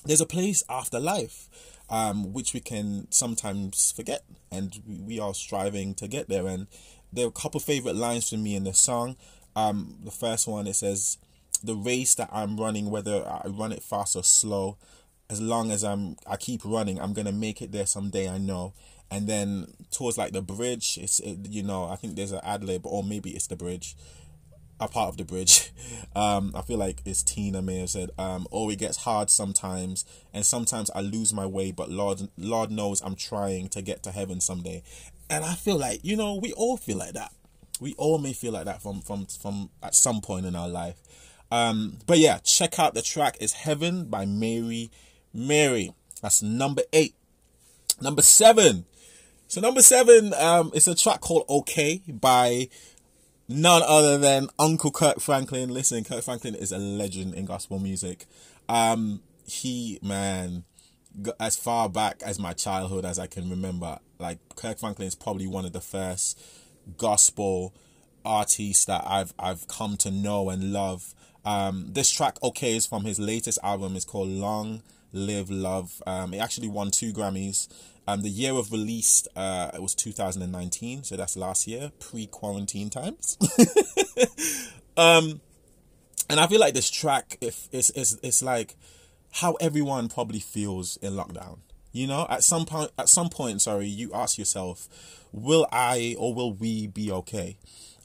there's 0.05 0.21
a 0.21 0.27
place 0.27 0.63
after 0.69 0.99
life, 0.99 1.49
um, 1.91 2.33
which 2.33 2.55
we 2.55 2.61
can 2.61 3.07
sometimes 3.11 3.93
forget, 3.93 4.25
and 4.51 4.81
we 5.07 5.19
are 5.19 5.35
striving 5.35 5.95
to 5.97 6.09
get 6.09 6.29
there. 6.29 6.47
And 6.47 6.67
there 7.13 7.27
are 7.27 7.29
a 7.29 7.33
couple 7.33 7.61
favorite 7.61 7.97
lines 7.97 8.31
for 8.31 8.37
me 8.37 8.57
in 8.57 8.65
the 8.65 8.75
song. 8.75 9.17
Um, 9.55 9.99
the 10.05 10.11
first 10.11 10.47
one 10.49 10.67
it 10.67 10.77
says, 10.77 11.19
"The 11.63 11.77
race 11.77 12.15
that 12.17 12.31
I'm 12.33 12.59
running, 12.59 12.91
whether 12.91 13.27
I 13.27 13.47
run 13.49 13.73
it 13.73 13.83
fast 13.83 14.17
or 14.17 14.25
slow." 14.25 14.77
as 15.33 15.41
long 15.41 15.73
as 15.73 15.83
I'm 15.83 16.17
I 16.27 16.37
keep 16.37 16.61
running, 16.65 17.01
I'm 17.01 17.15
gonna 17.15 17.33
make 17.33 17.63
it 17.63 17.73
there 17.73 17.87
someday. 17.87 18.29
I 18.29 18.37
know. 18.37 18.75
And 19.11 19.27
then 19.27 19.75
towards 19.91 20.19
like 20.19 20.33
the 20.33 20.43
bridge, 20.43 20.99
it's 21.01 21.21
it, 21.21 21.49
you 21.49 21.63
know 21.63 21.85
I 21.85 21.97
think 21.97 22.17
there's 22.17 22.33
an 22.33 22.41
ad 22.45 22.63
lib 22.63 22.87
or 22.87 23.03
maybe 23.03 23.31
it's 23.31 23.47
the 23.47 23.57
bridge, 23.57 23.97
a 24.91 24.93
part 24.93 25.09
of 25.09 25.17
the 25.17 25.25
bridge. 25.25 25.71
Um, 26.15 26.53
I 26.55 26.61
feel 26.61 26.77
like 26.77 27.01
it's 27.07 27.23
Tina 27.23 27.63
may 27.63 27.79
have 27.79 27.89
said, 27.89 28.11
um, 28.19 28.47
"Oh, 28.53 28.69
it 28.69 28.79
gets 28.79 28.99
hard 28.99 29.31
sometimes, 29.31 30.05
and 30.35 30.45
sometimes 30.45 30.91
I 30.95 31.01
lose 31.01 31.33
my 31.33 31.47
way, 31.47 31.71
but 31.71 31.91
Lord, 31.91 32.29
Lord 32.37 32.71
knows 32.71 33.01
I'm 33.01 33.15
trying 33.15 33.69
to 33.71 33.81
get 33.81 34.03
to 34.03 34.11
heaven 34.11 34.39
someday." 34.39 34.83
And 35.31 35.43
I 35.43 35.55
feel 35.55 35.79
like 35.79 36.01
you 36.03 36.15
know 36.15 36.35
we 36.35 36.53
all 36.53 36.77
feel 36.77 36.99
like 36.99 37.15
that. 37.15 37.33
We 37.81 37.95
all 37.95 38.19
may 38.19 38.35
feel 38.35 38.53
like 38.53 38.67
that 38.67 38.83
from 38.83 39.01
from 39.01 39.25
from 39.25 39.71
at 39.83 39.95
some 39.95 40.21
point 40.21 40.45
in 40.45 40.55
our 40.55 40.69
life. 40.69 41.01
Um, 41.51 41.99
but 42.07 42.19
yeah, 42.19 42.39
check 42.39 42.79
out 42.79 42.93
the 42.93 43.03
track. 43.03 43.39
It's 43.41 43.55
Heaven 43.55 44.05
by 44.05 44.27
Mary 44.27 44.91
Mary. 45.33 45.95
That's 46.21 46.43
number 46.43 46.83
eight. 46.93 47.15
Number 48.01 48.23
seven. 48.23 48.85
So 49.49 49.61
number 49.61 49.83
seven, 49.83 50.33
um, 50.35 50.71
it's 50.75 50.87
a 50.87 50.95
track 50.95 51.21
called 51.21 51.45
Okay 51.49 52.03
by 52.09 52.69
none 53.49 53.83
other 53.85 54.19
than 54.19 54.49
Uncle 54.59 54.91
Kirk 54.91 55.21
Franklin. 55.21 55.73
Listen, 55.73 56.05
Kirk 56.05 56.25
Franklin 56.25 56.55
is 56.55 56.73
a 56.73 56.79
legend 56.79 57.35
in 57.35 57.45
gospel 57.45 57.79
music. 57.79 58.27
Um, 58.69 59.23
he, 59.47 59.99
man, 60.03 60.65
as 61.39 61.57
far 61.57 61.89
back 61.89 62.23
as 62.25 62.39
my 62.39 62.53
childhood 62.53 63.05
as 63.05 63.19
I 63.19 63.27
can 63.27 63.51
remember, 63.51 63.99
like 64.19 64.39
Kirk 64.57 64.79
Franklin 64.79 65.09
is 65.09 65.15
probably 65.15 65.47
one 65.47 65.65
of 65.65 65.73
the 65.73 65.81
first 65.81 66.41
gospel 66.97 67.75
artists 68.25 68.85
that 68.87 69.05
I've 69.07 69.35
I've 69.39 69.69
come 69.69 69.97
to 69.99 70.11
know 70.11 70.49
and 70.51 70.73
love. 70.73 71.15
Um, 71.45 71.89
this 71.91 72.09
track, 72.09 72.39
okay, 72.43 72.77
is 72.77 72.87
from 72.87 73.05
his 73.05 73.19
latest 73.19 73.59
album. 73.63 73.97
It's 73.97 74.05
called 74.05 74.29
Long 74.29 74.83
Live 75.13 75.51
Love. 75.51 76.03
Um, 76.07 76.33
it 76.35 76.39
actually 76.39 76.69
won 76.69 76.91
two 76.91 77.13
Grammys. 77.13 77.69
Um, 78.07 78.23
the 78.23 78.29
year 78.29 78.53
of 78.55 78.73
release, 78.73 79.27
uh, 79.37 79.71
it 79.75 79.81
was 79.81 79.95
2019, 79.95 81.05
so 81.05 81.17
that's 81.17 81.37
last 81.37 81.69
year, 81.69 81.93
pre-quarantine 82.01 82.91
times. 82.91 83.39
um, 84.97 85.41
and 86.29 86.41
I 86.41 86.47
feel 86.49 86.59
like 86.59 86.75
this 86.75 86.91
track, 86.91 87.39
if 87.41 87.69
it's, 87.71 87.91
it's 87.91 88.19
it's 88.23 88.43
like 88.43 88.75
how 89.33 89.55
everyone 89.55 90.09
probably 90.09 90.41
feels 90.41 90.97
in 90.97 91.13
lockdown. 91.13 91.59
You 91.93 92.07
know, 92.07 92.27
at 92.29 92.43
some 92.43 92.65
point, 92.65 92.91
at 92.99 93.09
some 93.09 93.29
point, 93.29 93.63
sorry, 93.63 93.87
you 93.87 94.11
ask 94.15 94.39
yourself, 94.39 94.89
will 95.31 95.67
I 95.71 96.17
or 96.19 96.35
will 96.35 96.53
we 96.53 96.87
be 96.87 97.13
okay? 97.13 97.59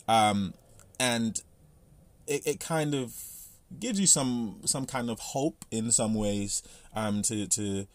Um, 0.07 0.53
and 0.99 1.41
it, 2.27 2.45
it 2.45 2.59
kind 2.59 2.93
of 2.93 3.13
gives 3.79 3.99
you 3.99 4.07
some 4.07 4.59
some 4.65 4.85
kind 4.85 5.09
of 5.09 5.19
hope 5.19 5.65
in 5.71 5.91
some 5.91 6.13
ways 6.13 6.63
um 6.95 7.21
to 7.21 7.47
to 7.47 7.85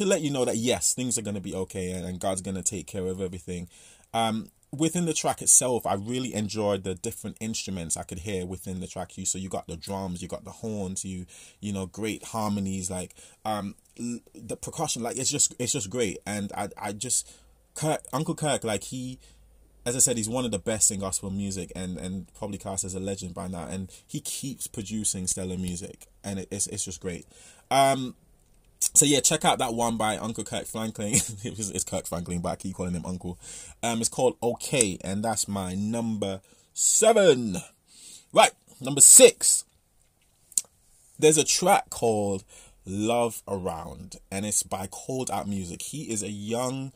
to 0.00 0.06
let 0.06 0.22
you 0.22 0.30
know 0.30 0.46
that 0.46 0.56
yes 0.56 0.94
things 0.94 1.18
are 1.18 1.22
going 1.22 1.34
to 1.34 1.42
be 1.42 1.54
okay 1.54 1.90
and, 1.90 2.18
god's 2.18 2.40
going 2.40 2.54
to 2.54 2.62
take 2.62 2.86
care 2.86 3.06
of 3.06 3.20
everything 3.20 3.68
um 4.14 4.48
within 4.72 5.04
the 5.04 5.12
track 5.12 5.42
itself 5.42 5.86
i 5.86 5.92
really 5.92 6.32
enjoyed 6.32 6.84
the 6.84 6.94
different 6.94 7.36
instruments 7.38 7.98
i 7.98 8.02
could 8.02 8.20
hear 8.20 8.46
within 8.46 8.80
the 8.80 8.86
track 8.86 9.18
you 9.18 9.26
so 9.26 9.36
you 9.36 9.50
got 9.50 9.66
the 9.66 9.76
drums 9.76 10.22
you 10.22 10.28
got 10.28 10.44
the 10.44 10.50
horns 10.50 11.04
you 11.04 11.26
you 11.60 11.70
know 11.70 11.84
great 11.84 12.24
harmonies 12.24 12.90
like 12.90 13.14
um 13.44 13.74
the 13.96 14.56
percussion 14.56 15.02
like 15.02 15.18
it's 15.18 15.30
just 15.30 15.54
it's 15.58 15.72
just 15.72 15.90
great 15.90 16.18
and 16.26 16.50
i 16.56 16.68
i 16.80 16.92
just 16.92 17.30
kirk 17.74 18.02
uncle 18.12 18.34
kirk 18.34 18.64
like 18.64 18.84
he 18.84 19.18
as 19.86 19.96
I 19.96 19.98
said, 19.98 20.18
he's 20.18 20.28
one 20.28 20.44
of 20.44 20.50
the 20.50 20.58
best 20.58 20.90
in 20.90 21.00
gospel 21.00 21.30
music 21.30 21.72
and, 21.74 21.96
and 21.96 22.32
probably 22.34 22.58
cast 22.58 22.84
as 22.84 22.94
a 22.94 23.00
legend 23.00 23.32
by 23.32 23.48
now. 23.48 23.66
And 23.66 23.90
he 24.06 24.20
keeps 24.20 24.66
producing 24.66 25.26
stellar 25.26 25.56
music, 25.56 26.06
and 26.22 26.38
it, 26.38 26.48
it's 26.50 26.66
it's 26.66 26.84
just 26.84 27.00
great. 27.00 27.26
Um, 27.70 28.14
so 28.80 29.06
yeah, 29.06 29.20
check 29.20 29.44
out 29.44 29.58
that 29.58 29.74
one 29.74 29.96
by 29.96 30.16
Uncle 30.16 30.44
Kirk 30.44 30.66
Franklin. 30.66 31.12
it's 31.44 31.84
Kirk 31.84 32.06
Franklin, 32.06 32.40
but 32.40 32.48
I 32.50 32.56
keep 32.56 32.74
calling 32.74 32.94
him 32.94 33.06
Uncle. 33.06 33.38
Um, 33.82 34.00
it's 34.00 34.08
called 34.08 34.36
Okay, 34.42 34.98
and 35.02 35.22
that's 35.22 35.46
my 35.46 35.74
number 35.74 36.40
seven. 36.72 37.56
Right, 38.32 38.52
number 38.80 39.00
six. 39.00 39.64
There's 41.18 41.38
a 41.38 41.44
track 41.44 41.90
called 41.90 42.44
Love 42.86 43.42
Around, 43.46 44.16
and 44.30 44.46
it's 44.46 44.62
by 44.62 44.86
Called 44.86 45.30
Out 45.30 45.46
Music. 45.46 45.82
He 45.82 46.10
is 46.10 46.22
a 46.22 46.30
young 46.30 46.92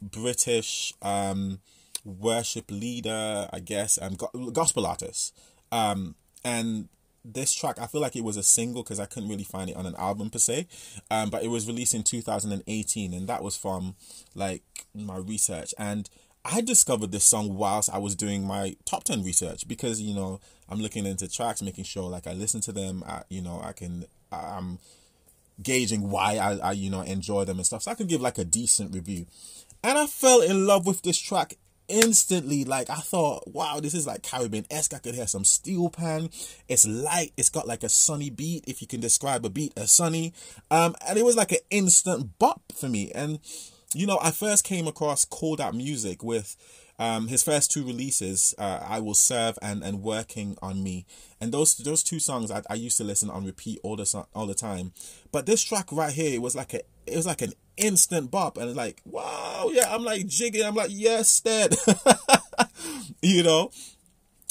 British 0.00 0.92
um 1.02 1.60
worship 2.04 2.70
leader, 2.70 3.48
I 3.52 3.60
guess, 3.60 3.96
and 3.96 4.18
go- 4.18 4.50
gospel 4.52 4.86
artist. 4.86 5.34
Um, 5.72 6.14
and 6.44 6.88
this 7.24 7.52
track, 7.54 7.78
I 7.80 7.86
feel 7.86 8.00
like 8.00 8.16
it 8.16 8.24
was 8.24 8.36
a 8.36 8.42
single 8.42 8.82
because 8.82 9.00
I 9.00 9.06
couldn't 9.06 9.28
really 9.28 9.44
find 9.44 9.70
it 9.70 9.76
on 9.76 9.86
an 9.86 9.94
album 9.96 10.30
per 10.30 10.38
se. 10.38 10.66
Um, 11.10 11.30
but 11.30 11.42
it 11.42 11.48
was 11.48 11.66
released 11.66 11.94
in 11.94 12.02
2018, 12.02 13.14
and 13.14 13.28
that 13.28 13.42
was 13.42 13.56
from 13.56 13.94
like 14.34 14.62
my 14.94 15.16
research. 15.16 15.74
And 15.78 16.08
I 16.44 16.60
discovered 16.60 17.12
this 17.12 17.24
song 17.24 17.56
whilst 17.56 17.88
I 17.90 17.98
was 17.98 18.14
doing 18.14 18.46
my 18.46 18.76
top 18.84 19.04
10 19.04 19.24
research 19.24 19.66
because, 19.66 20.00
you 20.00 20.14
know, 20.14 20.40
I'm 20.68 20.80
looking 20.80 21.06
into 21.06 21.26
tracks, 21.26 21.62
making 21.62 21.84
sure 21.84 22.10
like 22.10 22.26
I 22.26 22.34
listen 22.34 22.60
to 22.62 22.72
them, 22.72 23.02
I, 23.06 23.22
you 23.30 23.40
know, 23.40 23.60
I 23.64 23.72
can, 23.72 24.04
I'm 24.30 24.78
gauging 25.62 26.10
why 26.10 26.36
I, 26.36 26.56
I, 26.56 26.72
you 26.72 26.90
know, 26.90 27.00
enjoy 27.00 27.46
them 27.46 27.56
and 27.56 27.66
stuff. 27.66 27.84
So 27.84 27.90
I 27.90 27.94
could 27.94 28.08
give 28.08 28.20
like 28.20 28.36
a 28.36 28.44
decent 28.44 28.94
review. 28.94 29.26
And 29.82 29.96
I 29.96 30.06
fell 30.06 30.42
in 30.42 30.66
love 30.66 30.86
with 30.86 31.02
this 31.02 31.18
track 31.18 31.56
instantly 31.88 32.64
like 32.64 32.90
I 32.90 32.96
thought, 32.96 33.44
wow, 33.46 33.80
this 33.80 33.94
is 33.94 34.06
like 34.06 34.22
Caribbean 34.22 34.66
esque. 34.70 34.94
I 34.94 34.98
could 34.98 35.14
hear 35.14 35.26
some 35.26 35.44
steel 35.44 35.90
pan. 35.90 36.30
It's 36.68 36.86
light. 36.86 37.32
It's 37.36 37.50
got 37.50 37.66
like 37.66 37.82
a 37.82 37.88
sunny 37.88 38.30
beat, 38.30 38.64
if 38.66 38.80
you 38.80 38.88
can 38.88 39.00
describe 39.00 39.44
a 39.44 39.50
beat 39.50 39.72
as 39.76 39.90
sunny. 39.90 40.32
Um, 40.70 40.94
and 41.06 41.18
it 41.18 41.24
was 41.24 41.36
like 41.36 41.52
an 41.52 41.58
instant 41.70 42.38
bop 42.38 42.62
for 42.74 42.88
me. 42.88 43.12
And 43.14 43.40
you 43.94 44.06
know, 44.06 44.18
I 44.20 44.30
first 44.30 44.64
came 44.64 44.86
across 44.86 45.24
Called 45.24 45.60
Out 45.60 45.74
Music 45.74 46.22
with 46.22 46.56
um, 46.98 47.28
his 47.28 47.42
first 47.42 47.70
two 47.70 47.84
releases, 47.84 48.54
uh, 48.58 48.80
"I 48.82 49.00
Will 49.00 49.14
Serve" 49.14 49.58
and 49.62 49.82
and 49.82 50.02
"Working 50.02 50.56
on 50.62 50.82
Me," 50.82 51.06
and 51.40 51.52
those 51.52 51.76
those 51.76 52.02
two 52.02 52.20
songs 52.20 52.50
I, 52.50 52.62
I 52.70 52.74
used 52.74 52.96
to 52.98 53.04
listen 53.04 53.30
on 53.30 53.44
repeat 53.44 53.80
all 53.82 53.96
the 53.96 54.26
all 54.34 54.46
the 54.46 54.54
time. 54.54 54.92
But 55.32 55.46
this 55.46 55.62
track 55.62 55.90
right 55.90 56.12
here, 56.12 56.34
it 56.34 56.42
was 56.42 56.54
like 56.54 56.74
a 56.74 56.80
it 57.06 57.16
was 57.16 57.26
like 57.26 57.42
an 57.42 57.52
instant 57.76 58.30
bop, 58.30 58.56
and 58.56 58.74
like 58.74 59.00
wow, 59.04 59.70
yeah, 59.72 59.94
I'm 59.94 60.04
like 60.04 60.26
jigging, 60.26 60.64
I'm 60.64 60.74
like 60.74 60.90
yes, 60.92 61.40
Dad, 61.40 61.74
you 63.22 63.42
know. 63.42 63.70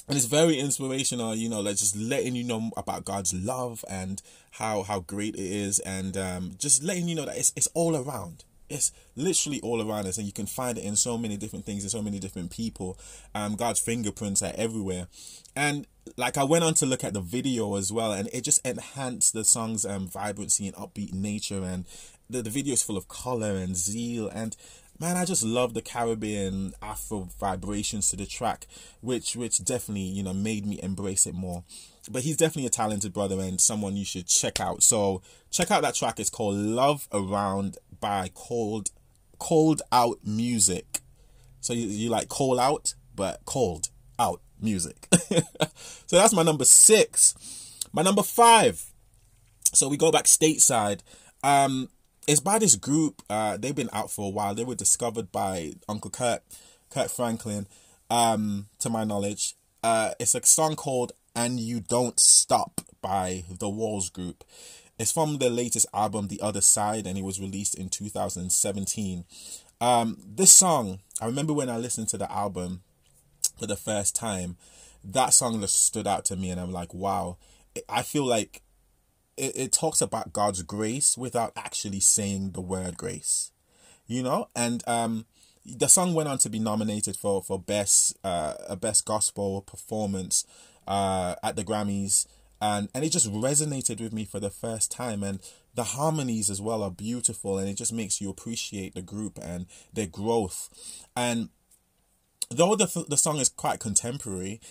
And 0.10 0.18
it's 0.18 0.26
very 0.26 0.60
inspirational, 0.60 1.34
you 1.34 1.48
know, 1.48 1.62
like 1.62 1.78
just 1.78 1.96
letting 1.96 2.36
you 2.36 2.44
know 2.44 2.72
about 2.76 3.06
God's 3.06 3.34
love 3.34 3.86
and 3.90 4.22
how 4.52 4.84
how 4.84 5.00
great 5.00 5.36
it 5.36 5.42
is, 5.42 5.80
and 5.80 6.18
um, 6.18 6.56
just 6.58 6.84
letting 6.84 7.08
you 7.08 7.16
know 7.16 7.26
that 7.26 7.38
it's 7.38 7.54
it's 7.56 7.68
all 7.74 7.96
around. 7.96 8.44
It's 8.70 8.92
literally 9.16 9.62
all 9.62 9.88
around 9.88 10.08
us. 10.08 10.18
And 10.18 10.26
you 10.26 10.34
can 10.34 10.46
find 10.46 10.78
it 10.78 10.84
in 10.84 10.96
so 10.96 11.18
many 11.18 11.38
different 11.38 11.66
things 11.66 11.84
and 11.84 11.92
so 11.92 12.02
many 12.02 12.20
different 12.20 12.50
people. 12.50 12.98
Um 13.36 13.56
god's 13.56 13.80
fingerprints 13.80 14.42
are 14.42 14.54
everywhere. 14.56 15.08
And 15.56 15.86
like 16.18 16.38
i 16.38 16.44
went 16.44 16.64
on 16.64 16.74
to 16.76 16.86
look 16.86 17.04
at 17.04 17.14
the 17.14 17.22
video 17.22 17.76
as 17.76 17.92
well. 17.92 18.12
And 18.12 18.30
it 18.34 18.42
just 18.42 18.66
enhanced 18.66 19.34
the 19.34 19.44
song's 19.44 19.86
um 19.86 20.08
vibrancy 20.08 20.68
and 20.68 20.76
upbeat 20.76 21.14
nature. 21.14 21.64
And 21.64 21.86
the, 22.30 22.42
the 22.42 22.50
video 22.50 22.74
is 22.74 22.84
full 22.84 22.98
of 22.98 23.08
color 23.08 23.56
and 23.56 23.76
zeal 23.76 24.28
and 24.30 24.56
man 25.00 25.18
i 25.18 25.26
just 25.26 25.44
love 25.44 25.74
the 25.74 25.82
caribbean 25.82 26.74
afro 26.82 27.28
vibrations 27.40 28.10
to 28.10 28.16
the 28.16 28.26
track 28.26 28.68
which 29.04 29.36
which 29.36 29.64
definitely 29.64 30.02
you 30.02 30.24
know 30.24 30.34
made 30.34 30.66
me 30.66 30.80
embrace 30.82 31.28
it 31.28 31.36
more. 31.36 31.64
But 32.10 32.24
he's 32.24 32.38
definitely 32.38 32.66
a 32.68 32.70
talented 32.70 33.14
brother 33.14 33.40
and 33.40 33.60
someone 33.60 33.96
you 33.96 34.06
should 34.06 34.28
check 34.28 34.60
out. 34.60 34.84
So 34.84 35.22
check 35.52 35.72
out 35.72 35.84
that 35.84 35.96
track. 35.96 36.20
It's 36.20 36.30
called 36.30 36.56
love 36.56 37.08
around 37.14 37.78
by 38.00 38.30
cold 38.34 38.92
called 39.40 39.82
out 39.92 40.20
music. 40.26 41.02
So 41.62 41.74
you, 41.74 41.88
you 41.88 42.10
like 42.10 42.30
call 42.30 42.60
out 42.60 42.94
but 43.16 43.44
called 43.46 43.90
out 44.18 44.42
music. 44.60 45.08
So 46.06 46.18
that's 46.20 46.34
my 46.34 46.44
number 46.44 46.66
six. 46.66 47.34
My 47.92 48.04
number 48.04 48.22
five. 48.22 48.86
So 49.74 49.88
we 49.88 49.98
go 49.98 50.12
back 50.12 50.26
stateside. 50.26 51.00
Um 51.42 51.90
it's 52.28 52.40
by 52.40 52.60
this 52.60 52.76
group. 52.76 53.22
Uh, 53.30 53.58
they've 53.58 53.76
been 53.76 53.90
out 53.94 54.12
for 54.12 54.28
a 54.28 54.30
while. 54.30 54.56
They 54.56 54.64
were 54.64 54.76
discovered 54.76 55.32
by 55.32 55.74
Uncle 55.90 56.12
Kurt, 56.12 56.42
Kirk 56.90 57.10
Franklin, 57.10 57.68
um, 58.10 58.68
to 58.80 58.90
my 58.90 59.04
knowledge. 59.04 59.56
Uh, 59.84 60.12
it's 60.20 60.36
a 60.36 60.46
song 60.46 60.76
called 60.76 61.14
"And 61.36 61.60
You 61.60 61.80
Don't 61.80 62.20
Stop" 62.20 62.82
by 63.02 63.44
the 63.50 63.70
Walls 63.70 64.10
Group. 64.10 64.44
It's 65.00 65.12
from 65.12 65.40
their 65.40 65.50
latest 65.50 65.88
album, 65.94 66.28
The 66.28 66.40
Other 66.42 66.62
Side, 66.62 67.08
and 67.08 67.18
it 67.18 67.24
was 67.24 67.40
released 67.40 67.76
in 67.76 67.90
2017. 67.90 69.26
Um, 69.82 70.18
this 70.26 70.54
song, 70.54 71.00
I 71.20 71.26
remember 71.26 71.52
when 71.52 71.70
I 71.70 71.78
listened 71.78 72.08
to 72.10 72.18
the 72.18 72.32
album 72.32 72.84
for 73.60 73.66
the 73.66 73.76
first 73.76 74.16
time, 74.16 74.56
that 75.04 75.34
song 75.34 75.60
just 75.60 75.84
stood 75.84 76.08
out 76.08 76.26
to 76.26 76.36
me, 76.36 76.52
and 76.52 76.62
I'm 76.62 76.72
like, 76.72 76.94
wow. 76.94 77.38
I 77.90 78.04
feel 78.04 78.26
like 78.26 78.62
it, 79.38 79.56
it 79.56 79.72
talks 79.72 80.02
about 80.02 80.34
God's 80.34 80.64
grace 80.64 81.18
without 81.18 81.54
actually 81.56 82.00
saying 82.00 82.52
the 82.52 82.62
word 82.62 82.98
grace, 82.98 83.52
you 84.08 84.24
know, 84.24 84.50
and 84.56 84.84
um, 84.88 85.26
the 85.66 85.88
song 85.88 86.14
went 86.14 86.30
on 86.30 86.38
to 86.40 86.50
be 86.50 86.60
nominated 86.60 87.16
for 87.16 87.42
for 87.42 87.60
best 87.60 88.18
uh 88.24 88.56
a 88.68 88.76
best 88.76 89.06
gospel 89.06 89.62
performance 89.62 90.46
uh 90.88 91.36
at 91.44 91.56
the 91.56 91.64
Grammys. 91.64 92.28
And 92.62 92.90
and 92.94 93.04
it 93.04 93.10
just 93.10 93.32
resonated 93.32 94.00
with 94.00 94.14
me 94.14 94.26
for 94.26 94.40
the 94.40 94.50
first 94.50 94.92
time. 94.92 95.24
And 95.24 95.40
the 95.76 95.84
harmonies 95.84 96.50
as 96.50 96.62
well 96.62 96.84
are 96.84 96.92
beautiful 96.92 97.58
and 97.58 97.68
it 97.68 97.76
just 97.76 97.94
makes 97.94 98.22
you 98.22 98.30
appreciate 98.30 98.96
the 98.96 99.02
group 99.02 99.40
and 99.42 99.66
their 99.92 100.08
growth. 100.08 100.70
And 101.16 101.50
though 102.50 102.76
the 102.76 103.06
the 103.08 103.18
song 103.18 103.40
is 103.40 103.50
quite 103.50 103.80
contemporary 103.80 104.62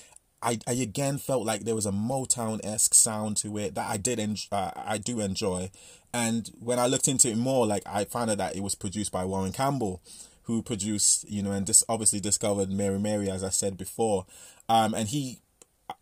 I, 0.42 0.58
I 0.66 0.72
again 0.72 1.18
felt 1.18 1.46
like 1.46 1.62
there 1.64 1.74
was 1.74 1.86
a 1.86 1.92
Motown 1.92 2.60
esque 2.64 2.94
sound 2.94 3.36
to 3.38 3.56
it 3.58 3.74
that 3.74 3.88
I 3.88 3.96
did 3.96 4.18
uh, 4.50 4.70
I 4.76 4.98
do 4.98 5.20
enjoy, 5.20 5.70
and 6.12 6.50
when 6.58 6.78
I 6.78 6.86
looked 6.86 7.08
into 7.08 7.28
it 7.28 7.36
more, 7.36 7.66
like 7.66 7.82
I 7.86 8.04
found 8.04 8.30
out 8.30 8.38
that 8.38 8.56
it 8.56 8.62
was 8.62 8.74
produced 8.74 9.12
by 9.12 9.24
Warren 9.24 9.52
Campbell, 9.52 10.02
who 10.44 10.62
produced 10.62 11.28
you 11.30 11.42
know 11.42 11.52
and 11.52 11.66
just 11.66 11.84
obviously 11.88 12.20
discovered 12.20 12.70
Mary 12.70 12.98
Mary 12.98 13.30
as 13.30 13.44
I 13.44 13.50
said 13.50 13.76
before, 13.76 14.26
um 14.68 14.94
and 14.94 15.08
he 15.08 15.38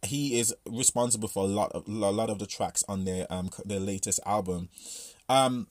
he 0.03 0.39
is 0.39 0.55
responsible 0.67 1.29
for 1.29 1.45
a 1.45 1.49
lot 1.49 1.73
of 1.73 1.87
a 1.87 1.91
lot 1.91 2.31
of 2.31 2.39
the 2.39 2.47
tracks 2.47 2.85
on 2.89 3.05
their 3.05 3.27
um 3.31 3.51
their 3.65 3.81
latest 3.81 4.21
album. 4.27 4.69
Um, 5.29 5.69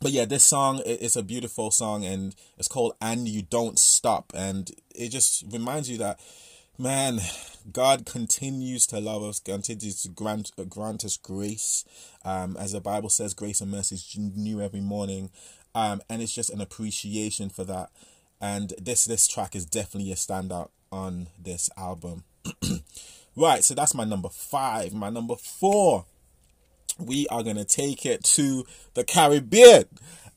but 0.00 0.10
yeah, 0.10 0.24
this 0.24 0.44
song 0.44 0.82
it's 0.84 1.16
a 1.16 1.22
beautiful 1.22 1.70
song 1.70 2.04
and 2.04 2.34
it's 2.58 2.68
called 2.68 2.94
"And 3.00 3.28
You 3.28 3.42
Don't 3.42 3.78
Stop," 3.78 4.32
and 4.34 4.70
it 4.94 5.10
just 5.10 5.44
reminds 5.50 5.88
you 5.90 5.98
that 5.98 6.18
man, 6.78 7.20
God 7.72 8.04
continues 8.04 8.86
to 8.88 9.00
love 9.00 9.22
us, 9.22 9.40
continues 9.40 10.02
to 10.02 10.08
grant 10.08 10.50
grant 10.68 11.04
us 11.04 11.16
grace. 11.16 11.84
Um, 12.24 12.56
as 12.56 12.72
the 12.72 12.80
Bible 12.80 13.08
says, 13.08 13.34
grace 13.34 13.60
and 13.60 13.70
mercy 13.70 13.94
is 13.96 14.16
new 14.18 14.60
every 14.60 14.80
morning, 14.80 15.30
um, 15.74 16.02
and 16.08 16.22
it's 16.22 16.34
just 16.34 16.50
an 16.50 16.60
appreciation 16.60 17.48
for 17.48 17.64
that. 17.64 17.90
And 18.40 18.72
this 18.80 19.04
this 19.04 19.26
track 19.26 19.54
is 19.54 19.64
definitely 19.64 20.12
a 20.12 20.16
standout 20.16 20.70
on 20.90 21.28
this 21.40 21.70
album. 21.76 22.24
right, 23.36 23.64
so 23.64 23.74
that's 23.74 23.94
my 23.94 24.04
number 24.04 24.28
five. 24.28 24.92
My 24.92 25.10
number 25.10 25.36
four, 25.36 26.04
we 26.98 27.26
are 27.28 27.42
gonna 27.42 27.64
take 27.64 28.04
it 28.04 28.24
to 28.24 28.66
the 28.94 29.04
Caribbean, 29.04 29.84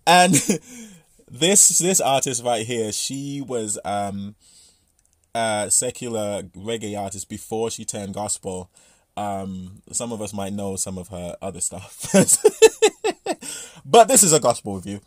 and 0.06 0.34
this 1.32 1.80
this 1.80 2.00
artist 2.00 2.44
right 2.44 2.66
here, 2.66 2.92
she 2.92 3.42
was 3.42 3.78
um 3.84 4.36
uh, 5.38 5.70
secular 5.70 6.42
reggae 6.56 7.00
artist 7.00 7.30
before 7.30 7.70
she 7.70 7.86
turned 7.86 8.16
gospel. 8.16 8.72
Um, 9.16 9.84
some 9.92 10.12
of 10.12 10.20
us 10.20 10.34
might 10.34 10.54
know 10.54 10.76
some 10.76 10.98
of 10.98 11.10
her 11.10 11.36
other 11.42 11.62
stuff, 11.62 12.10
but 13.86 14.08
this 14.08 14.24
is 14.24 14.34
a 14.34 14.40
gospel 14.40 14.76
review. 14.76 15.00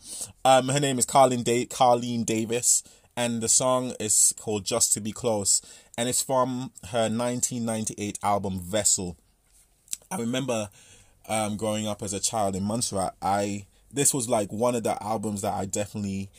Um, 0.45 0.69
her 0.69 0.79
name 0.79 0.99
is 0.99 1.05
Carlene, 1.05 1.43
da- 1.43 1.65
Carlene 1.65 2.25
Davis, 2.25 2.81
and 3.15 3.41
the 3.41 3.49
song 3.49 3.93
is 3.99 4.33
called 4.39 4.63
"Just 4.65 4.93
to 4.93 5.01
Be 5.01 5.11
Close," 5.11 5.61
and 5.97 6.07
it's 6.07 6.21
from 6.21 6.71
her 6.91 7.09
1998 7.09 8.17
album 8.23 8.59
Vessel. 8.59 9.17
I 10.09 10.17
remember 10.17 10.69
um, 11.27 11.57
growing 11.57 11.87
up 11.87 12.01
as 12.01 12.13
a 12.13 12.19
child 12.21 12.55
in 12.55 12.63
Montserrat. 12.63 13.15
I 13.21 13.65
this 13.91 14.13
was 14.13 14.29
like 14.29 14.51
one 14.53 14.75
of 14.75 14.83
the 14.83 15.01
albums 15.03 15.41
that 15.41 15.53
I 15.53 15.65
definitely 15.65 16.29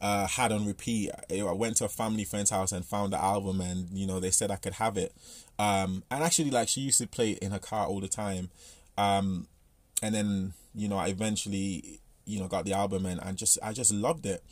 uh, 0.00 0.26
had 0.26 0.52
on 0.52 0.66
repeat. 0.66 1.10
I 1.30 1.42
went 1.52 1.76
to 1.76 1.84
a 1.84 1.88
family 1.88 2.24
friend's 2.24 2.50
house 2.50 2.72
and 2.72 2.84
found 2.84 3.12
the 3.12 3.22
album, 3.22 3.60
and 3.60 3.88
you 3.92 4.06
know 4.06 4.20
they 4.20 4.30
said 4.30 4.50
I 4.50 4.56
could 4.56 4.74
have 4.74 4.96
it. 4.96 5.12
Um, 5.58 6.04
and 6.10 6.22
actually, 6.22 6.50
like 6.50 6.68
she 6.68 6.80
used 6.80 6.98
to 6.98 7.06
play 7.06 7.32
it 7.32 7.40
in 7.40 7.50
her 7.52 7.58
car 7.58 7.86
all 7.86 8.00
the 8.00 8.08
time. 8.08 8.50
Um, 8.96 9.46
and 10.02 10.14
then 10.14 10.52
you 10.74 10.88
know 10.88 10.96
I 10.96 11.08
eventually 11.08 12.00
you 12.24 12.40
know 12.40 12.48
got 12.48 12.64
the 12.64 12.72
album, 12.72 13.06
and 13.06 13.20
I 13.20 13.32
just 13.32 13.58
I 13.62 13.72
just 13.72 13.92
loved 13.92 14.26
it. 14.26 14.42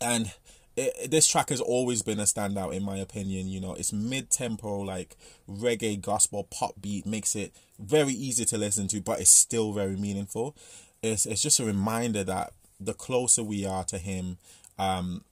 And 0.00 0.32
it, 0.76 1.10
this 1.10 1.26
track 1.26 1.50
has 1.50 1.60
always 1.60 2.02
been 2.02 2.18
a 2.18 2.24
standout 2.24 2.74
in 2.74 2.82
my 2.82 2.96
opinion. 2.98 3.48
You 3.48 3.60
know, 3.60 3.74
it's 3.74 3.92
mid 3.92 4.30
tempo, 4.30 4.80
like 4.80 5.16
reggae, 5.48 6.00
gospel, 6.00 6.44
pop 6.44 6.74
beat, 6.80 7.06
makes 7.06 7.34
it 7.36 7.52
very 7.78 8.12
easy 8.12 8.44
to 8.46 8.58
listen 8.58 8.88
to, 8.88 9.00
but 9.00 9.20
it's 9.20 9.30
still 9.30 9.72
very 9.72 9.96
meaningful. 9.96 10.56
It's 11.02 11.26
it's 11.26 11.42
just 11.42 11.60
a 11.60 11.64
reminder 11.64 12.24
that 12.24 12.52
the 12.84 12.94
closer 12.94 13.42
we 13.42 13.64
are 13.64 13.84
to 13.84 13.98
Him, 13.98 14.38
um, 14.78 15.24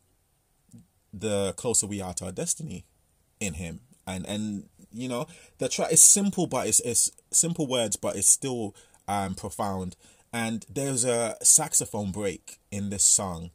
the 1.12 1.52
closer 1.56 1.86
we 1.86 2.00
are 2.00 2.14
to 2.14 2.26
our 2.26 2.32
destiny 2.32 2.84
in 3.40 3.54
Him. 3.54 3.80
And 4.06 4.26
and 4.26 4.68
you 4.92 5.08
know 5.08 5.26
the 5.58 5.68
track 5.68 5.92
is 5.92 6.02
simple, 6.02 6.46
but 6.46 6.66
it's 6.66 6.80
it's 6.80 7.10
simple 7.30 7.66
words, 7.66 7.96
but 7.96 8.16
it's 8.16 8.28
still 8.28 8.74
um 9.08 9.34
profound. 9.34 9.96
And 10.32 10.64
there's 10.72 11.04
a 11.04 11.36
saxophone 11.42 12.12
break 12.12 12.58
in 12.70 12.90
this 12.90 13.04
song, 13.04 13.50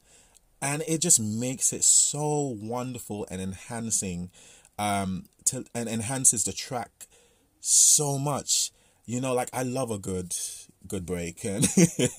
and 0.62 0.84
it 0.88 1.02
just 1.02 1.22
makes 1.22 1.72
it 1.72 1.84
so 1.84 2.58
wonderful 2.62 3.26
and 3.32 3.42
enhancing, 3.42 4.30
um, 4.78 5.26
to 5.46 5.66
and 5.74 5.88
enhances 5.88 6.44
the 6.44 6.54
track 6.54 7.08
so 7.62 8.18
much. 8.18 8.72
You 9.06 9.22
know, 9.22 9.34
like 9.34 9.50
I 9.54 9.64
love 9.64 9.92
a 9.92 9.98
good 9.98 10.36
good 10.88 11.06
break 11.06 11.44
and 11.44 11.68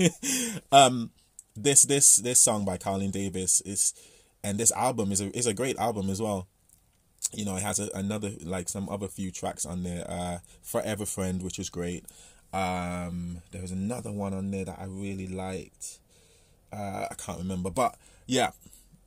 um 0.73 1.11
this 1.56 1.82
this 1.82 2.16
this 2.16 2.40
song 2.40 2.64
by 2.64 2.78
Carlene 2.78 3.12
Davis 3.12 3.60
is 3.62 3.95
and 4.42 4.58
this 4.58 4.73
album 4.73 5.10
is 5.10 5.21
a 5.21 5.36
is 5.36 5.47
a 5.47 5.54
great 5.54 5.76
album 5.78 6.08
as 6.08 6.23
well. 6.23 6.47
You 7.32 7.45
know, 7.45 7.56
it 7.56 7.62
has 7.62 7.80
a, 7.80 7.88
another 7.95 8.30
like 8.45 8.69
some 8.69 8.88
other 8.88 9.08
few 9.08 9.30
tracks 9.32 9.66
on 9.66 9.82
there. 9.82 10.08
Uh, 10.08 10.38
Forever 10.62 11.04
Friend, 11.04 11.42
which 11.42 11.58
is 11.58 11.69
great. 11.69 12.04
Um, 12.52 13.42
there 13.50 13.60
was 13.60 13.73
another 13.73 14.12
one 14.12 14.32
on 14.32 14.50
there 14.50 14.64
that 14.64 14.78
I 14.78 14.84
really 14.84 15.26
liked. 15.26 15.99
Uh, 16.73 17.06
I 17.10 17.14
can't 17.19 17.38
remember, 17.38 17.71
but 17.71 17.97
yeah, 18.26 18.50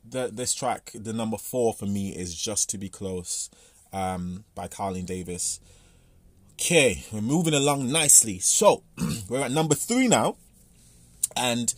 the 0.08 0.28
this 0.32 0.54
track, 0.54 0.90
the 0.94 1.12
number 1.12 1.38
four 1.38 1.72
for 1.72 1.86
me 1.86 2.10
is 2.10 2.34
"Just 2.34 2.68
to 2.70 2.78
Be 2.78 2.88
Close" 2.88 3.48
um, 3.92 4.44
by 4.54 4.68
Carlene 4.68 5.06
Davis. 5.06 5.60
Okay, 6.52 7.04
we're 7.10 7.22
moving 7.22 7.54
along 7.54 7.90
nicely. 7.90 8.38
So 8.38 8.82
we're 9.28 9.44
at 9.44 9.50
number 9.50 9.74
three 9.74 10.08
now, 10.08 10.36
and 11.34 11.72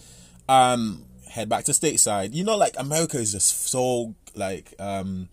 um 0.49 1.05
head 1.29 1.49
back 1.49 1.65
to 1.65 1.73
stateside. 1.73 2.35
You 2.35 2.45
know 2.45 2.57
like 2.57 2.75
america 2.79 3.19
is 3.19 3.33
just 3.33 3.69
so 3.69 4.15
like 4.35 4.75
um 4.79 5.29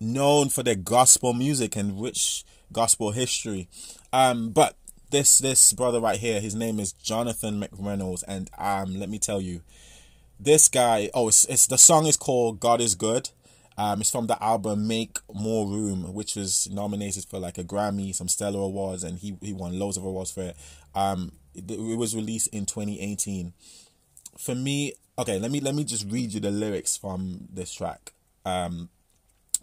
known 0.00 0.48
for 0.48 0.62
their 0.62 0.76
gospel 0.76 1.34
music 1.34 1.76
and 1.76 2.00
rich 2.00 2.44
gospel 2.72 3.12
history. 3.12 3.68
Um 4.12 4.50
but 4.50 4.76
this 5.10 5.38
this 5.38 5.72
brother 5.72 6.00
right 6.00 6.18
here 6.18 6.38
his 6.38 6.54
name 6.54 6.78
is 6.78 6.92
jonathan 6.92 7.58
mcreynolds 7.62 8.22
and 8.28 8.50
um 8.58 9.00
let 9.00 9.08
me 9.08 9.18
tell 9.18 9.40
you 9.40 9.62
this 10.38 10.68
guy 10.68 11.08
oh 11.14 11.28
it's, 11.28 11.46
it's 11.46 11.66
the 11.66 11.78
song 11.78 12.04
is 12.06 12.16
called 12.16 12.60
god 12.60 12.80
is 12.80 12.94
good. 12.94 13.30
Um, 13.78 14.00
it's 14.00 14.10
from 14.10 14.26
the 14.26 14.42
album 14.42 14.88
Make 14.88 15.20
More 15.32 15.64
Room, 15.68 16.12
which 16.12 16.34
was 16.34 16.68
nominated 16.68 17.26
for 17.30 17.38
like 17.38 17.58
a 17.58 17.64
Grammy, 17.64 18.12
some 18.12 18.26
Stellar 18.26 18.58
Awards, 18.58 19.04
and 19.04 19.20
he, 19.20 19.36
he 19.40 19.52
won 19.52 19.78
loads 19.78 19.96
of 19.96 20.04
awards 20.04 20.32
for 20.32 20.42
it. 20.42 20.56
Um, 20.96 21.30
it, 21.54 21.70
it 21.70 21.96
was 21.96 22.16
released 22.16 22.48
in 22.48 22.66
2018 22.66 23.52
for 24.38 24.54
me, 24.54 24.94
okay, 25.18 25.38
let 25.38 25.50
me 25.50 25.60
let 25.60 25.74
me 25.74 25.84
just 25.84 26.10
read 26.10 26.32
you 26.32 26.40
the 26.40 26.50
lyrics 26.50 26.96
from 26.96 27.48
this 27.52 27.72
track. 27.72 28.12
Um, 28.46 28.88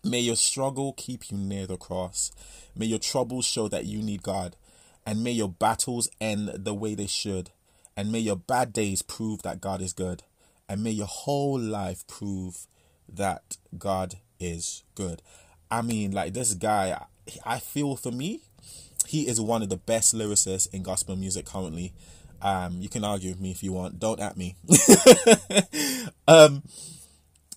May 0.06 0.20
your 0.20 0.36
struggle 0.36 0.94
keep 0.94 1.32
you 1.32 1.38
near 1.38 1.66
the 1.66 1.78
cross. 1.78 2.32
May 2.76 2.86
your 2.86 3.00
troubles 3.00 3.44
show 3.44 3.68
that 3.70 3.86
you 3.86 4.04
need 4.04 4.22
God. 4.22 4.56
And 5.04 5.24
may 5.24 5.32
your 5.32 5.50
battles 5.50 6.08
end 6.22 6.52
the 6.54 6.76
way 6.76 6.94
they 6.94 7.08
should. 7.08 7.50
And 7.98 8.12
may 8.12 8.20
your 8.20 8.36
bad 8.36 8.72
days 8.72 9.02
prove 9.02 9.42
that 9.42 9.62
God 9.62 9.82
is 9.82 9.94
good. 9.94 10.22
And 10.70 10.84
may 10.84 10.92
your 10.92 11.08
whole 11.08 11.60
life 11.60 12.06
prove 12.06 12.68
that 13.12 13.58
God 13.80 14.18
is 14.40 14.84
good. 14.94 15.24
I 15.72 15.82
mean, 15.82 16.12
like 16.12 16.34
this 16.34 16.54
guy, 16.54 17.04
I 17.44 17.58
feel 17.58 17.96
for 17.96 18.12
me, 18.12 18.42
he 19.08 19.28
is 19.28 19.42
one 19.42 19.64
of 19.64 19.70
the 19.70 19.78
best 19.78 20.14
lyricists 20.14 20.72
in 20.72 20.84
gospel 20.84 21.16
music 21.16 21.48
currently. 21.48 21.94
Um, 22.46 22.80
you 22.80 22.90
can 22.90 23.04
argue 23.04 23.32
with 23.32 23.40
me 23.40 23.50
if 23.50 23.64
you 23.64 23.74
want. 23.74 24.00
Don't 24.00 24.20
at 24.20 24.38
me. 24.38 24.56
um, 26.28 26.62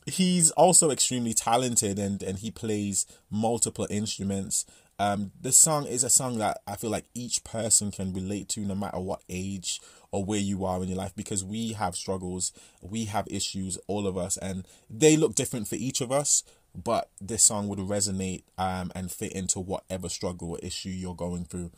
he's 0.07 0.51
also 0.53 0.91
extremely 0.91 1.35
talented 1.35 1.99
and, 1.99 2.23
and 2.23 2.39
he 2.39 2.51
plays 2.51 3.05
multiple 3.31 3.87
instruments. 3.91 4.65
Um, 4.99 5.33
this 5.39 5.59
song 5.59 5.87
is 5.87 6.05
a 6.05 6.09
song 6.09 6.39
that 6.39 6.63
I 6.67 6.77
feel 6.77 6.89
like 6.89 7.05
each 7.13 7.45
person 7.45 7.91
can 7.91 8.15
relate 8.15 8.49
to 8.51 8.61
no 8.61 8.75
matter 8.75 8.99
what 8.99 9.21
age 9.29 9.79
or 10.11 10.25
where 10.25 10.41
you 10.41 10.65
are 10.65 10.83
in 10.83 10.89
your 10.89 10.97
life 10.97 11.15
because 11.15 11.45
we 11.45 11.75
have 11.75 11.95
struggles, 11.95 12.51
we 12.81 13.05
have 13.05 13.29
issues, 13.31 13.77
all 13.89 14.07
of 14.07 14.17
us, 14.17 14.39
and 14.39 14.67
they 14.89 15.19
look 15.19 15.35
different 15.35 15.69
for 15.69 15.75
each 15.75 16.01
of 16.01 16.11
us. 16.11 16.43
But 16.75 17.11
this 17.21 17.43
song 17.43 17.69
would 17.69 17.79
resonate 17.79 18.45
um, 18.57 18.91
and 18.95 19.13
fit 19.13 19.33
into 19.33 19.61
whatever 19.61 20.09
struggle 20.09 20.53
or 20.53 20.59
issue 20.63 20.89
you're 20.89 21.15
going 21.15 21.45
through. 21.45 21.73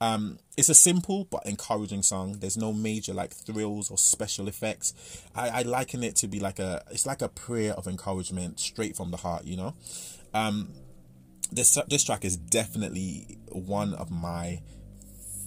Um, 0.00 0.38
it's 0.56 0.68
a 0.68 0.74
simple 0.74 1.24
but 1.30 1.46
encouraging 1.46 2.02
song. 2.02 2.36
There's 2.40 2.56
no 2.56 2.72
major 2.72 3.14
like 3.14 3.32
thrills 3.32 3.90
or 3.90 3.98
special 3.98 4.48
effects. 4.48 4.92
I, 5.34 5.48
I 5.48 5.62
liken 5.62 6.02
it 6.02 6.16
to 6.16 6.28
be 6.28 6.40
like 6.40 6.58
a 6.58 6.82
it's 6.90 7.06
like 7.06 7.22
a 7.22 7.28
prayer 7.28 7.72
of 7.72 7.86
encouragement 7.86 8.60
straight 8.60 8.96
from 8.96 9.10
the 9.10 9.16
heart, 9.18 9.44
you 9.44 9.56
know. 9.56 9.74
Um, 10.32 10.70
this 11.52 11.78
this 11.88 12.04
track 12.04 12.24
is 12.24 12.36
definitely 12.36 13.38
one 13.50 13.94
of 13.94 14.10
my 14.10 14.60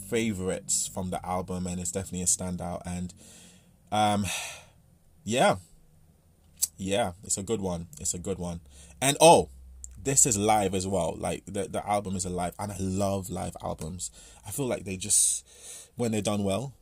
favorites 0.10 0.88
from 0.88 1.10
the 1.10 1.26
album, 1.26 1.68
and 1.68 1.80
it's 1.80 1.92
definitely 1.92 2.22
a 2.22 2.26
standout. 2.26 2.82
And 2.86 3.14
um, 3.92 4.26
yeah, 5.24 5.58
yeah, 6.78 7.12
it's 7.24 7.38
a 7.38 7.44
good 7.44 7.62
one. 7.62 7.88
It's 8.00 8.14
a 8.14 8.20
good 8.20 8.40
one. 8.40 8.62
And 9.02 9.18
oh, 9.20 9.50
this 10.08 10.26
is 10.26 10.38
live 10.38 10.74
as 10.74 10.88
well. 10.88 11.16
Like 11.18 11.44
the 11.46 11.68
the 11.68 11.86
album 11.88 12.16
is 12.16 12.26
a 12.26 12.30
live, 12.30 12.54
and 12.58 12.72
I 12.72 12.78
love 12.80 13.30
live 13.30 13.58
albums. 13.62 14.10
I 14.48 14.52
feel 14.52 14.66
like 14.66 14.86
they 14.86 14.96
just 14.96 15.46
when 15.98 16.12
they're 16.12 16.22
done 16.22 16.44
well, 16.44 16.74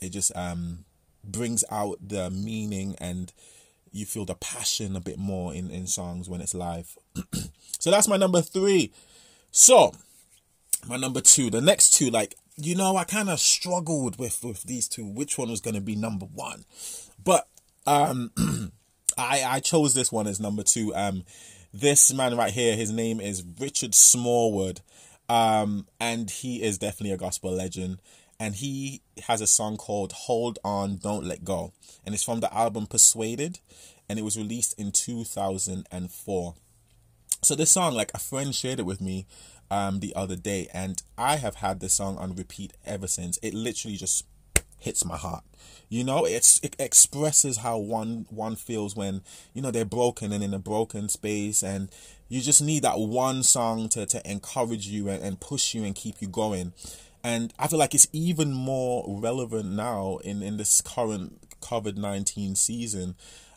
it 0.00 0.10
just 0.10 0.34
um 0.36 0.84
brings 1.24 1.64
out 1.70 1.98
the 2.00 2.30
meaning 2.30 2.94
and 2.98 3.32
you 3.90 4.04
feel 4.04 4.24
the 4.24 4.34
passion 4.34 4.94
a 4.94 5.00
bit 5.00 5.18
more 5.18 5.52
in 5.52 5.68
in 5.70 5.88
songs 5.88 6.28
when 6.28 6.40
it's 6.40 6.54
live. 6.54 6.96
so 7.80 7.90
that's 7.90 8.08
my 8.08 8.16
number 8.16 8.40
three. 8.40 8.92
So 9.50 9.92
my 10.86 10.96
number 10.96 11.20
two, 11.20 11.50
the 11.50 11.60
next 11.60 11.94
two, 11.94 12.08
like 12.08 12.36
you 12.56 12.76
know, 12.76 12.96
I 12.96 13.02
kind 13.02 13.30
of 13.30 13.40
struggled 13.40 14.16
with 14.16 14.44
with 14.44 14.62
these 14.62 14.86
two, 14.86 15.04
which 15.04 15.36
one 15.36 15.50
was 15.50 15.60
going 15.60 15.74
to 15.74 15.80
be 15.80 15.96
number 15.96 16.26
one, 16.26 16.64
but 17.22 17.48
um, 17.84 18.30
I 19.18 19.42
I 19.44 19.58
chose 19.60 19.94
this 19.94 20.12
one 20.12 20.28
as 20.28 20.38
number 20.38 20.62
two. 20.62 20.94
Um, 20.94 21.24
this 21.74 22.14
man 22.14 22.36
right 22.36 22.52
here, 22.52 22.76
his 22.76 22.92
name 22.92 23.20
is 23.20 23.42
Richard 23.58 23.96
Smallwood. 23.96 24.80
Um, 25.28 25.88
and 25.98 26.30
he 26.30 26.62
is 26.62 26.78
definitely 26.78 27.10
a 27.10 27.18
gospel 27.18 27.50
legend. 27.50 28.00
And 28.38 28.54
he 28.54 29.02
has 29.24 29.40
a 29.40 29.46
song 29.46 29.76
called 29.76 30.12
Hold 30.12 30.60
On, 30.64 30.96
Don't 30.96 31.24
Let 31.24 31.44
Go. 31.44 31.72
And 32.06 32.14
it's 32.14 32.22
from 32.22 32.40
the 32.40 32.54
album 32.54 32.86
Persuaded. 32.86 33.58
And 34.08 34.18
it 34.18 34.22
was 34.22 34.36
released 34.36 34.78
in 34.78 34.92
2004. 34.92 36.54
So 37.42 37.54
this 37.54 37.70
song, 37.72 37.94
like 37.94 38.12
a 38.14 38.18
friend 38.18 38.54
shared 38.54 38.78
it 38.78 38.86
with 38.86 39.00
me 39.00 39.26
um, 39.68 39.98
the 39.98 40.14
other 40.14 40.36
day. 40.36 40.68
And 40.72 41.02
I 41.18 41.36
have 41.36 41.56
had 41.56 41.80
this 41.80 41.94
song 41.94 42.16
on 42.18 42.36
repeat 42.36 42.72
ever 42.86 43.08
since. 43.08 43.36
It 43.42 43.52
literally 43.52 43.96
just 43.96 44.24
hits 44.84 45.04
my 45.04 45.16
heart. 45.16 45.42
You 45.88 46.04
know, 46.04 46.24
it's 46.24 46.60
it 46.62 46.76
expresses 46.78 47.58
how 47.58 47.78
one 47.78 48.26
one 48.28 48.56
feels 48.56 48.94
when 48.94 49.22
you 49.52 49.62
know 49.62 49.70
they're 49.70 49.84
broken 49.84 50.32
and 50.32 50.44
in 50.44 50.54
a 50.54 50.58
broken 50.58 51.08
space, 51.08 51.62
and 51.62 51.90
you 52.28 52.40
just 52.40 52.62
need 52.62 52.82
that 52.82 52.98
one 52.98 53.42
song 53.42 53.88
to 53.90 54.06
to 54.06 54.30
encourage 54.30 54.86
you 54.86 55.08
and, 55.08 55.22
and 55.22 55.40
push 55.40 55.74
you 55.74 55.84
and 55.84 55.94
keep 55.94 56.20
you 56.20 56.28
going. 56.28 56.72
And 57.22 57.54
I 57.58 57.68
feel 57.68 57.78
like 57.78 57.94
it's 57.94 58.08
even 58.12 58.52
more 58.52 59.04
relevant 59.08 59.70
now 59.72 60.18
in 60.18 60.42
in 60.42 60.58
this 60.58 60.80
current 60.80 61.40
COVID 61.60 61.96
nineteen 61.96 62.54
season. 62.54 63.14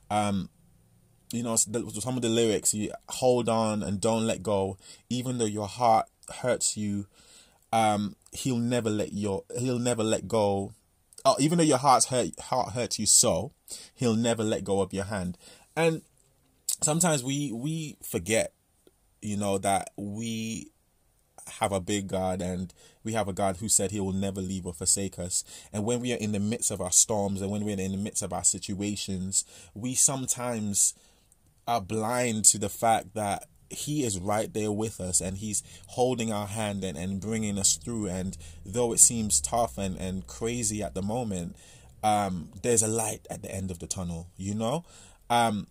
Um, 0.09 0.49
you 1.33 1.43
know, 1.43 1.57
some 1.57 2.15
of 2.15 2.21
the 2.21 2.29
lyrics, 2.29 2.73
you 2.73 2.91
hold 3.09 3.49
on 3.49 3.83
and 3.83 3.99
don't 3.99 4.25
let 4.25 4.41
go, 4.41 4.77
even 5.09 5.37
though 5.37 5.45
your 5.45 5.67
heart 5.67 6.07
hurts 6.41 6.77
you. 6.77 7.07
Um, 7.73 8.15
he'll 8.31 8.57
never 8.57 8.89
let 8.89 9.11
your 9.11 9.43
he'll 9.57 9.79
never 9.79 10.03
let 10.03 10.27
go 10.27 10.71
Oh, 11.29 11.35
even 11.39 11.57
though 11.57 11.63
your 11.65 11.77
heart's 11.77 12.05
hurt, 12.05 12.39
heart 12.39 12.71
hurts 12.71 12.97
you 12.97 13.05
so, 13.05 13.51
he'll 13.93 14.15
never 14.15 14.45
let 14.45 14.63
go 14.63 14.79
of 14.79 14.93
your 14.93 15.03
hand. 15.03 15.37
And 15.75 16.01
sometimes 16.81 17.21
we 17.21 17.51
we 17.51 17.97
forget, 18.01 18.53
you 19.21 19.35
know, 19.35 19.57
that 19.57 19.89
we 19.97 20.71
have 21.59 21.73
a 21.73 21.81
big 21.81 22.07
God 22.07 22.41
and 22.41 22.73
we 23.03 23.11
have 23.11 23.27
a 23.27 23.33
God 23.33 23.57
who 23.57 23.67
said 23.67 23.91
he 23.91 23.99
will 23.99 24.13
never 24.13 24.39
leave 24.39 24.65
or 24.65 24.73
forsake 24.73 25.19
us. 25.19 25.43
And 25.73 25.83
when 25.83 25.99
we 25.99 26.13
are 26.13 26.17
in 26.17 26.31
the 26.31 26.39
midst 26.39 26.71
of 26.71 26.79
our 26.79 26.93
storms 26.93 27.41
and 27.41 27.51
when 27.51 27.65
we're 27.65 27.77
in 27.77 27.91
the 27.91 27.97
midst 27.97 28.23
of 28.23 28.31
our 28.31 28.45
situations, 28.45 29.43
we 29.73 29.95
sometimes 29.95 30.93
are 31.67 31.81
blind 31.81 32.45
to 32.45 32.57
the 32.57 32.69
fact 32.69 33.15
that 33.15 33.49
he 33.69 34.03
is 34.03 34.19
right 34.19 34.53
there 34.53 34.71
with 34.71 34.99
us 34.99 35.21
and 35.21 35.37
he's 35.37 35.63
holding 35.87 36.31
our 36.31 36.47
hand 36.47 36.83
and, 36.83 36.97
and 36.97 37.19
bringing 37.19 37.57
us 37.57 37.75
through. 37.75 38.07
And 38.07 38.37
though 38.65 38.93
it 38.93 38.99
seems 38.99 39.41
tough 39.41 39.77
and, 39.77 39.97
and 39.97 40.25
crazy 40.27 40.81
at 40.81 40.93
the 40.93 41.01
moment 41.01 41.55
um, 42.03 42.49
there's 42.61 42.83
a 42.83 42.87
light 42.87 43.25
at 43.29 43.41
the 43.41 43.53
end 43.53 43.71
of 43.71 43.79
the 43.79 43.87
tunnel 43.87 44.27
you 44.37 44.53
know? 44.53 44.85
Um, 45.29 45.67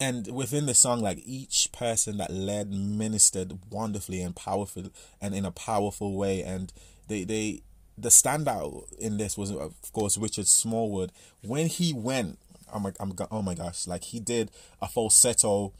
and 0.00 0.26
within 0.34 0.66
the 0.66 0.74
song 0.74 1.00
like 1.00 1.20
each 1.24 1.70
person 1.72 2.16
that 2.18 2.32
led 2.32 2.72
ministered 2.72 3.58
wonderfully 3.70 4.20
and 4.20 4.34
powerful 4.34 4.90
and 5.20 5.34
in 5.34 5.44
a 5.44 5.52
powerful 5.52 6.16
way. 6.16 6.42
And 6.42 6.72
they 7.08 7.24
they 7.24 7.62
the 7.96 8.08
standout 8.08 8.92
in 8.98 9.18
this 9.18 9.38
was 9.38 9.52
of 9.52 9.74
course 9.92 10.18
richard 10.18 10.48
smallwood. 10.48 11.12
When 11.42 11.66
he 11.66 11.92
went 11.92 12.38
oh 12.72 12.80
my, 12.80 12.92
I'm, 12.98 13.12
oh 13.30 13.42
my 13.42 13.54
gosh 13.54 13.86
like 13.86 14.04
he 14.04 14.18
did 14.18 14.50
a 14.82 14.88
falsetto 14.88 15.72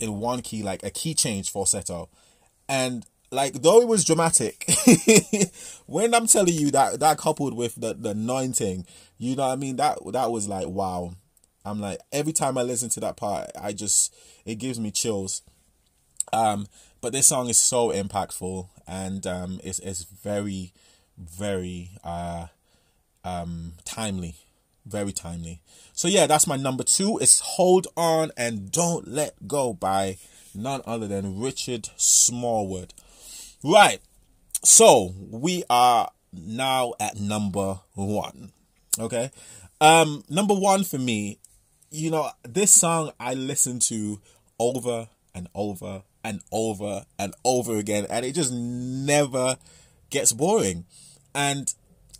in 0.00 0.18
one 0.18 0.42
key, 0.42 0.62
like 0.62 0.82
a 0.82 0.90
key 0.90 1.14
change 1.14 1.50
falsetto. 1.50 2.08
And 2.68 3.04
like 3.30 3.54
though 3.54 3.80
it 3.80 3.88
was 3.88 4.04
dramatic, 4.04 4.70
when 5.86 6.14
I'm 6.14 6.26
telling 6.26 6.54
you 6.54 6.70
that 6.72 7.00
that 7.00 7.18
coupled 7.18 7.54
with 7.54 7.74
the, 7.76 7.94
the 7.94 8.10
anointing, 8.10 8.86
you 9.18 9.36
know 9.36 9.46
what 9.46 9.52
I 9.52 9.56
mean? 9.56 9.76
That 9.76 9.98
that 10.12 10.30
was 10.30 10.48
like 10.48 10.68
wow. 10.68 11.14
I'm 11.64 11.80
like 11.80 12.00
every 12.10 12.32
time 12.32 12.56
I 12.56 12.62
listen 12.62 12.88
to 12.90 13.00
that 13.00 13.16
part, 13.16 13.50
I 13.60 13.72
just 13.72 14.14
it 14.44 14.56
gives 14.56 14.80
me 14.80 14.90
chills. 14.90 15.42
Um, 16.32 16.66
but 17.00 17.12
this 17.12 17.26
song 17.26 17.48
is 17.48 17.58
so 17.58 17.90
impactful 17.90 18.68
and 18.86 19.26
um, 19.26 19.60
it's 19.62 19.78
it's 19.78 20.02
very, 20.04 20.72
very 21.16 21.90
uh, 22.02 22.48
um, 23.24 23.74
timely 23.84 24.36
very 24.86 25.12
timely. 25.12 25.60
So 25.92 26.08
yeah, 26.08 26.26
that's 26.26 26.46
my 26.46 26.56
number 26.56 26.84
two. 26.84 27.18
It's 27.20 27.40
Hold 27.40 27.86
On 27.96 28.30
and 28.36 28.70
Don't 28.70 29.08
Let 29.08 29.46
Go 29.46 29.72
by 29.72 30.18
none 30.54 30.82
other 30.86 31.06
than 31.06 31.40
Richard 31.40 31.88
Smallwood. 31.96 32.94
Right. 33.62 34.00
So 34.62 35.14
we 35.30 35.64
are 35.70 36.10
now 36.32 36.94
at 37.00 37.18
number 37.18 37.80
one. 37.94 38.52
Okay. 38.98 39.30
Um, 39.80 40.24
number 40.28 40.54
one 40.54 40.84
for 40.84 40.98
me, 40.98 41.38
you 41.90 42.10
know, 42.10 42.30
this 42.42 42.72
song 42.72 43.12
I 43.18 43.34
listen 43.34 43.78
to 43.80 44.20
over 44.58 45.08
and 45.34 45.48
over 45.54 46.02
and 46.22 46.40
over 46.52 47.04
and 47.18 47.34
over 47.44 47.76
again, 47.76 48.06
and 48.10 48.24
it 48.24 48.34
just 48.34 48.52
never 48.52 49.56
gets 50.10 50.32
boring. 50.32 50.84
And 51.34 51.72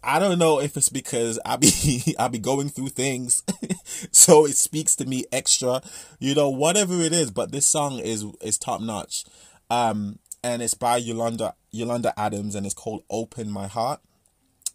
I 0.03 0.19
don't 0.19 0.39
know 0.39 0.61
if 0.61 0.77
it's 0.77 0.89
because 0.89 1.39
I 1.45 1.57
be 1.57 2.15
I 2.19 2.29
be 2.29 2.39
going 2.39 2.69
through 2.69 2.89
things, 2.89 3.43
so 4.11 4.47
it 4.47 4.57
speaks 4.57 4.97
to 4.97 5.07
me 5.07 5.25
extra, 5.31 5.83
you 6.19 6.35
know, 6.35 6.49
whatever 6.49 6.95
it 7.01 7.13
is. 7.13 7.31
But 7.31 7.53
this 7.53 7.67
song 7.67 7.99
is 7.99 8.25
is 8.41 8.59
top 8.59 8.81
notch, 8.81 9.25
um, 9.69 10.19
and 10.43 10.63
it's 10.63 10.75
by 10.75 10.97
Yolanda 10.97 11.55
Yolanda 11.71 12.19
Adams, 12.19 12.55
and 12.55 12.65
it's 12.65 12.75
called 12.75 13.05
"Open 13.11 13.51
My 13.51 13.67
Heart." 13.67 14.01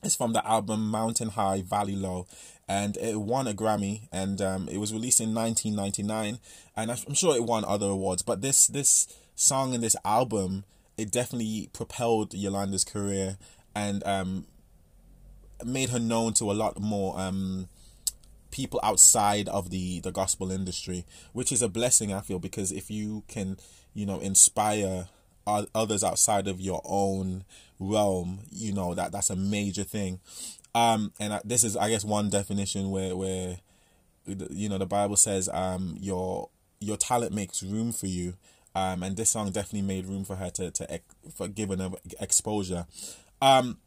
It's 0.03 0.15
from 0.15 0.33
the 0.33 0.47
album 0.47 0.91
Mountain 0.91 1.29
High 1.29 1.63
Valley 1.63 1.95
Low, 1.95 2.27
and 2.67 2.95
it 2.97 3.19
won 3.19 3.47
a 3.47 3.53
Grammy, 3.53 4.07
and 4.11 4.39
um, 4.41 4.69
it 4.69 4.77
was 4.77 4.93
released 4.93 5.19
in 5.19 5.33
1999, 5.33 6.39
and 6.75 6.91
I'm 6.91 7.13
sure 7.15 7.35
it 7.35 7.43
won 7.43 7.65
other 7.65 7.87
awards. 7.87 8.21
But 8.21 8.41
this 8.41 8.67
this 8.67 9.07
song 9.33 9.73
and 9.73 9.83
this 9.83 9.95
album, 10.05 10.63
it 10.97 11.11
definitely 11.11 11.71
propelled 11.73 12.35
Yolanda's 12.35 12.83
career, 12.83 13.37
and 13.73 14.03
um, 14.05 14.45
made 15.63 15.89
her 15.89 15.99
known 15.99 16.33
to 16.33 16.51
a 16.51 16.53
lot 16.53 16.79
more 16.79 17.19
um, 17.19 17.67
people 18.51 18.79
outside 18.83 19.47
of 19.49 19.69
the 19.69 19.99
the 19.99 20.11
gospel 20.11 20.51
industry, 20.51 21.05
which 21.33 21.51
is 21.51 21.61
a 21.61 21.69
blessing 21.69 22.13
I 22.13 22.21
feel 22.21 22.39
because 22.39 22.71
if 22.71 22.89
you 22.89 23.23
can, 23.27 23.57
you 23.93 24.05
know, 24.05 24.19
inspire 24.19 25.07
others 25.47 26.03
outside 26.03 26.47
of 26.47 26.59
your 26.59 26.81
own 26.85 27.43
realm, 27.79 28.39
you 28.51 28.73
know 28.73 28.93
that 28.93 29.11
that's 29.11 29.29
a 29.29 29.35
major 29.35 29.83
thing. 29.83 30.19
Um, 30.73 31.13
and 31.19 31.39
this 31.45 31.63
is, 31.63 31.77
I 31.77 31.89
guess, 31.89 32.03
one 32.03 32.29
definition 32.29 32.89
where 32.89 33.15
where 33.15 33.57
you 34.25 34.69
know 34.69 34.77
the 34.77 34.85
Bible 34.85 35.15
says 35.15 35.47
um 35.49 35.97
your 35.99 36.49
your 36.79 36.97
talent 36.97 37.33
makes 37.33 37.63
room 37.63 37.91
for 37.91 38.07
you. 38.07 38.35
Um, 38.73 39.03
and 39.03 39.15
this 39.15 39.29
song 39.29 39.51
definitely 39.51 39.87
made 39.87 40.05
room 40.05 40.25
for 40.25 40.35
her 40.35 40.49
to 40.51 40.71
to 40.71 40.99
for 41.33 41.47
giving 41.47 41.79
her 41.79 41.91
exposure. 42.19 42.85
Um, 43.41 43.77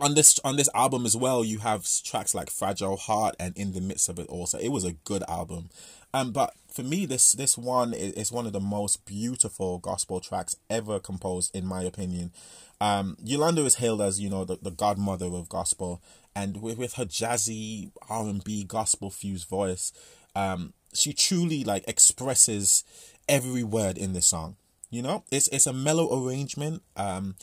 on 0.00 0.14
this 0.14 0.38
on 0.44 0.56
this 0.56 0.68
album 0.74 1.06
as 1.06 1.16
well 1.16 1.44
you 1.44 1.58
have 1.58 1.86
tracks 2.04 2.34
like 2.34 2.50
fragile 2.50 2.96
heart 2.96 3.34
and 3.38 3.56
in 3.56 3.72
the 3.72 3.80
midst 3.80 4.08
of 4.08 4.18
it 4.18 4.26
all 4.28 4.46
so 4.46 4.58
it 4.58 4.68
was 4.68 4.84
a 4.84 4.92
good 4.92 5.22
album. 5.28 5.70
Um 6.12 6.32
but 6.32 6.54
for 6.72 6.82
me 6.82 7.06
this 7.06 7.32
this 7.32 7.56
one 7.56 7.94
is, 7.94 8.32
one 8.32 8.46
of 8.46 8.52
the 8.52 8.60
most 8.60 9.04
beautiful 9.04 9.78
gospel 9.78 10.20
tracks 10.20 10.56
ever 10.68 10.98
composed 10.98 11.54
in 11.54 11.64
my 11.64 11.82
opinion. 11.82 12.32
Um 12.80 13.16
yolanda 13.22 13.64
is 13.64 13.76
hailed 13.76 14.02
as 14.02 14.20
you 14.20 14.28
know 14.28 14.44
the, 14.44 14.58
the 14.60 14.70
godmother 14.70 15.26
of 15.26 15.48
gospel 15.48 16.02
and 16.34 16.60
with, 16.60 16.78
with 16.78 16.94
her 16.94 17.04
jazzy 17.04 17.90
r&b 18.08 18.64
gospel 18.64 19.10
fused 19.10 19.48
voice 19.48 19.92
um 20.34 20.72
she 20.92 21.12
truly 21.12 21.62
like 21.62 21.84
expresses 21.86 22.84
every 23.28 23.62
word 23.62 23.96
in 23.96 24.12
this 24.12 24.26
song. 24.26 24.56
You 24.90 25.02
know 25.02 25.24
it's 25.30 25.48
it's 25.48 25.66
a 25.66 25.72
mellow 25.72 26.26
arrangement 26.26 26.82
um 26.96 27.36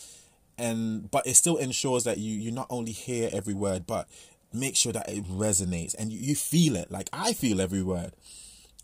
and 0.61 1.09
but 1.09 1.25
it 1.25 1.35
still 1.35 1.57
ensures 1.57 2.03
that 2.03 2.17
you 2.17 2.37
you 2.37 2.51
not 2.51 2.67
only 2.69 2.91
hear 2.91 3.29
every 3.33 3.53
word 3.53 3.85
but 3.87 4.07
make 4.53 4.75
sure 4.75 4.93
that 4.93 5.09
it 5.09 5.23
resonates 5.25 5.95
and 5.97 6.11
you, 6.11 6.19
you 6.19 6.35
feel 6.35 6.75
it. 6.75 6.91
Like 6.91 7.09
i 7.11 7.33
feel 7.33 7.61
every 7.61 7.81
word 7.81 8.13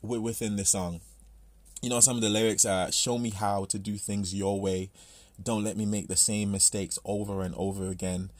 within 0.01 0.55
the 0.55 0.65
song. 0.65 1.01
You 1.81 1.89
know 1.89 1.99
some 1.99 2.15
of 2.15 2.23
the 2.23 2.29
lyrics 2.29 2.65
are 2.65 2.91
show 2.91 3.17
me 3.17 3.29
how 3.29 3.65
to 3.65 3.77
do 3.79 3.97
things 3.97 4.33
your 4.33 4.59
way. 4.59 4.89
Don't 5.41 5.63
let 5.63 5.77
me 5.77 5.85
make 5.85 6.07
the 6.07 6.15
same 6.15 6.51
mistakes 6.51 6.97
over 7.05 7.43
and 7.43 7.53
over 7.55 7.87
again. 7.87 8.31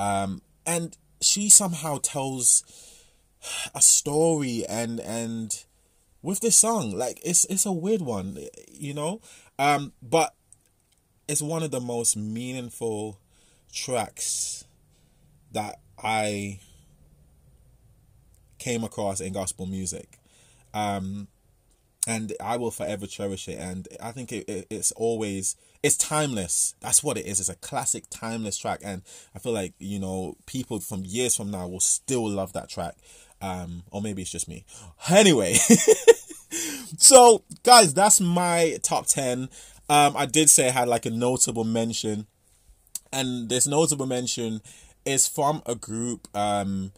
Um, 0.00 0.42
and 0.66 0.96
she 1.20 1.48
somehow 1.48 1.98
tells 2.02 2.64
a 3.74 3.80
story 3.80 4.64
and 4.68 5.00
and 5.00 5.64
with 6.22 6.40
this 6.40 6.56
song 6.56 6.92
like 6.92 7.18
it's 7.24 7.44
it's 7.46 7.64
a 7.64 7.72
weird 7.72 8.02
one 8.02 8.38
you 8.70 8.94
know? 8.94 9.20
Um 9.58 9.92
but 10.02 10.34
it's 11.30 11.40
one 11.40 11.62
of 11.62 11.70
the 11.70 11.80
most 11.80 12.16
meaningful 12.16 13.20
tracks 13.72 14.64
that 15.52 15.78
I 16.02 16.58
came 18.58 18.82
across 18.82 19.20
in 19.20 19.32
gospel 19.32 19.66
music. 19.66 20.18
Um, 20.74 21.28
and 22.08 22.32
I 22.42 22.56
will 22.56 22.72
forever 22.72 23.06
cherish 23.06 23.48
it. 23.48 23.60
And 23.60 23.86
I 24.02 24.10
think 24.10 24.32
it, 24.32 24.48
it, 24.48 24.66
it's 24.70 24.90
always 24.92 25.54
it's 25.84 25.96
timeless. 25.96 26.74
That's 26.80 27.04
what 27.04 27.16
it 27.16 27.26
is. 27.26 27.38
It's 27.38 27.48
a 27.48 27.54
classic, 27.54 28.04
timeless 28.10 28.58
track, 28.58 28.80
and 28.82 29.02
I 29.32 29.38
feel 29.38 29.52
like 29.52 29.74
you 29.78 30.00
know 30.00 30.36
people 30.46 30.80
from 30.80 31.04
years 31.04 31.36
from 31.36 31.52
now 31.52 31.68
will 31.68 31.80
still 31.80 32.28
love 32.28 32.52
that 32.54 32.68
track. 32.68 32.96
Um, 33.40 33.84
or 33.92 34.02
maybe 34.02 34.22
it's 34.22 34.32
just 34.32 34.48
me. 34.48 34.64
Anyway, 35.08 35.54
so 36.98 37.44
guys, 37.62 37.94
that's 37.94 38.20
my 38.20 38.78
top 38.82 39.06
ten. 39.06 39.48
Um, 39.90 40.16
I 40.16 40.24
did 40.24 40.48
say 40.48 40.68
I 40.68 40.70
had 40.70 40.88
like 40.88 41.04
a 41.04 41.10
notable 41.10 41.64
mention, 41.64 42.28
and 43.12 43.48
this 43.48 43.66
notable 43.66 44.06
mention 44.06 44.62
is 45.04 45.26
from 45.26 45.62
a 45.66 45.74
group 45.74 46.28
um 46.34 46.92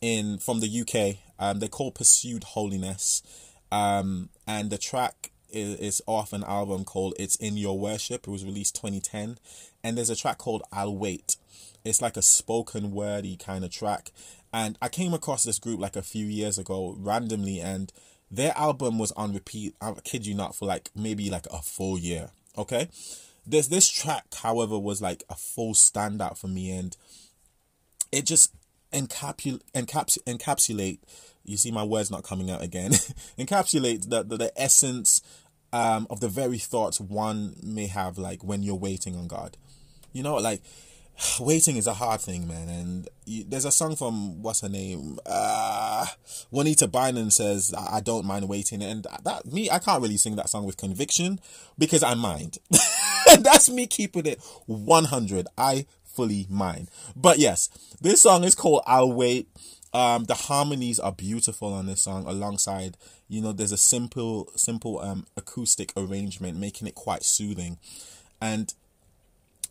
in 0.00 0.38
from 0.38 0.60
the 0.60 0.80
UK. 0.80 1.18
Um, 1.38 1.58
they 1.58 1.68
call 1.68 1.90
Pursued 1.90 2.44
Holiness. 2.44 3.22
Um, 3.70 4.30
and 4.46 4.70
the 4.70 4.78
track 4.78 5.30
is, 5.50 5.76
is 5.76 6.02
off 6.06 6.32
an 6.32 6.44
album 6.44 6.84
called 6.84 7.14
It's 7.18 7.36
in 7.36 7.56
Your 7.56 7.78
Worship. 7.78 8.26
It 8.26 8.30
was 8.30 8.44
released 8.44 8.74
2010. 8.76 9.38
And 9.82 9.96
there's 9.96 10.10
a 10.10 10.16
track 10.16 10.38
called 10.38 10.62
I'll 10.72 10.96
Wait. 10.96 11.36
It's 11.84 12.02
like 12.02 12.16
a 12.16 12.22
spoken 12.22 12.90
wordy 12.92 13.36
kind 13.36 13.64
of 13.64 13.70
track. 13.70 14.12
And 14.52 14.76
I 14.82 14.88
came 14.88 15.14
across 15.14 15.44
this 15.44 15.58
group 15.58 15.80
like 15.80 15.96
a 15.96 16.02
few 16.02 16.26
years 16.26 16.58
ago 16.58 16.94
randomly, 16.98 17.60
and 17.60 17.92
their 18.30 18.56
album 18.56 18.98
was 18.98 19.12
on 19.12 19.32
repeat, 19.34 19.74
I 19.80 19.92
kid 20.04 20.26
you 20.26 20.34
not, 20.34 20.54
for 20.54 20.66
like 20.66 20.90
maybe 20.94 21.30
like 21.30 21.46
a 21.46 21.62
full 21.62 21.98
year. 21.98 22.30
Okay. 22.56 22.88
This 23.46 23.68
this 23.68 23.88
track, 23.88 24.26
however, 24.34 24.78
was 24.78 25.02
like 25.02 25.24
a 25.28 25.34
full 25.34 25.74
standout 25.74 26.38
for 26.38 26.46
me, 26.46 26.70
and 26.70 26.96
it 28.12 28.26
just 28.26 28.54
encapsul 28.92 29.60
encaps 29.74 30.18
encapsulate 30.24 30.98
you 31.44 31.56
see 31.56 31.70
my 31.70 31.84
words 31.84 32.10
not 32.10 32.24
coming 32.24 32.50
out 32.50 32.62
again 32.62 32.90
encapsulate 33.38 34.08
the, 34.08 34.24
the, 34.24 34.36
the 34.36 34.60
essence 34.60 35.20
um, 35.72 36.06
of 36.10 36.18
the 36.18 36.28
very 36.28 36.58
thoughts 36.58 37.00
one 37.00 37.54
may 37.62 37.86
have 37.86 38.18
like 38.18 38.42
when 38.42 38.62
you're 38.62 38.74
waiting 38.74 39.16
on 39.16 39.28
god 39.28 39.56
you 40.12 40.22
know 40.22 40.36
like 40.36 40.60
waiting 41.40 41.76
is 41.76 41.86
a 41.86 41.94
hard 41.94 42.20
thing 42.20 42.46
man 42.46 42.68
and 42.68 43.08
you, 43.24 43.44
there's 43.46 43.64
a 43.64 43.72
song 43.72 43.96
from 43.96 44.42
what's 44.42 44.60
her 44.60 44.68
name 44.68 45.18
uh 45.26 46.06
juanita 46.50 46.86
bynum 46.88 47.30
says 47.30 47.74
i 47.90 48.00
don't 48.00 48.24
mind 48.24 48.48
waiting 48.48 48.82
and 48.82 49.06
that 49.24 49.44
me 49.46 49.70
i 49.70 49.78
can't 49.78 50.02
really 50.02 50.16
sing 50.16 50.36
that 50.36 50.48
song 50.48 50.64
with 50.64 50.76
conviction 50.76 51.40
because 51.78 52.02
i 52.02 52.14
mind. 52.14 52.58
That's 53.40 53.70
me 53.70 53.86
keeping 53.86 54.26
it 54.26 54.40
100 54.66 55.46
i 55.56 55.86
fully 56.04 56.46
mind. 56.50 56.90
But 57.16 57.38
yes 57.38 57.68
this 58.00 58.22
song 58.22 58.44
is 58.44 58.54
called 58.54 58.82
i'll 58.86 59.12
wait. 59.12 59.48
Um, 59.92 60.22
the 60.24 60.34
harmonies 60.34 61.00
are 61.00 61.10
beautiful 61.10 61.72
on 61.72 61.86
this 61.86 62.02
song 62.02 62.24
alongside 62.26 62.96
you 63.28 63.40
know 63.40 63.52
there's 63.52 63.72
a 63.72 63.76
simple 63.76 64.52
simple 64.54 65.00
um 65.00 65.26
acoustic 65.36 65.92
arrangement 65.96 66.58
making 66.58 66.86
it 66.86 66.94
quite 66.94 67.24
soothing. 67.24 67.78
And 68.40 68.72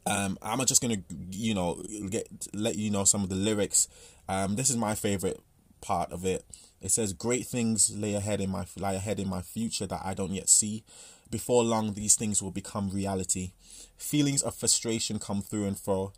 um 0.05 0.37
i'm 0.41 0.63
just 0.65 0.81
gonna 0.81 0.97
you 1.31 1.53
know 1.53 1.83
get 2.09 2.27
let 2.53 2.75
you 2.75 2.89
know 2.89 3.03
some 3.03 3.23
of 3.23 3.29
the 3.29 3.35
lyrics. 3.35 3.87
Um 4.27 4.55
this 4.55 4.69
is 4.69 4.77
my 4.77 4.95
favorite 4.95 5.39
part 5.81 6.11
of 6.11 6.25
it. 6.25 6.43
It 6.81 6.91
says 6.91 7.13
great 7.13 7.45
things 7.45 7.95
lay 7.95 8.13
ahead 8.13 8.41
in 8.41 8.49
my 8.49 8.65
lie 8.77 8.93
ahead 8.93 9.19
in 9.19 9.29
my 9.29 9.41
future 9.41 9.87
that 9.87 10.01
i 10.03 10.13
don't 10.13 10.31
yet 10.33 10.49
see. 10.49 10.83
Before 11.29 11.63
long 11.63 11.93
these 11.93 12.15
things 12.15 12.41
will 12.41 12.51
become 12.51 12.89
reality. 12.89 13.51
Feelings 13.97 14.41
of 14.41 14.55
frustration 14.55 15.19
come 15.19 15.41
through 15.41 15.65
and 15.65 15.77
fro. 15.77 16.13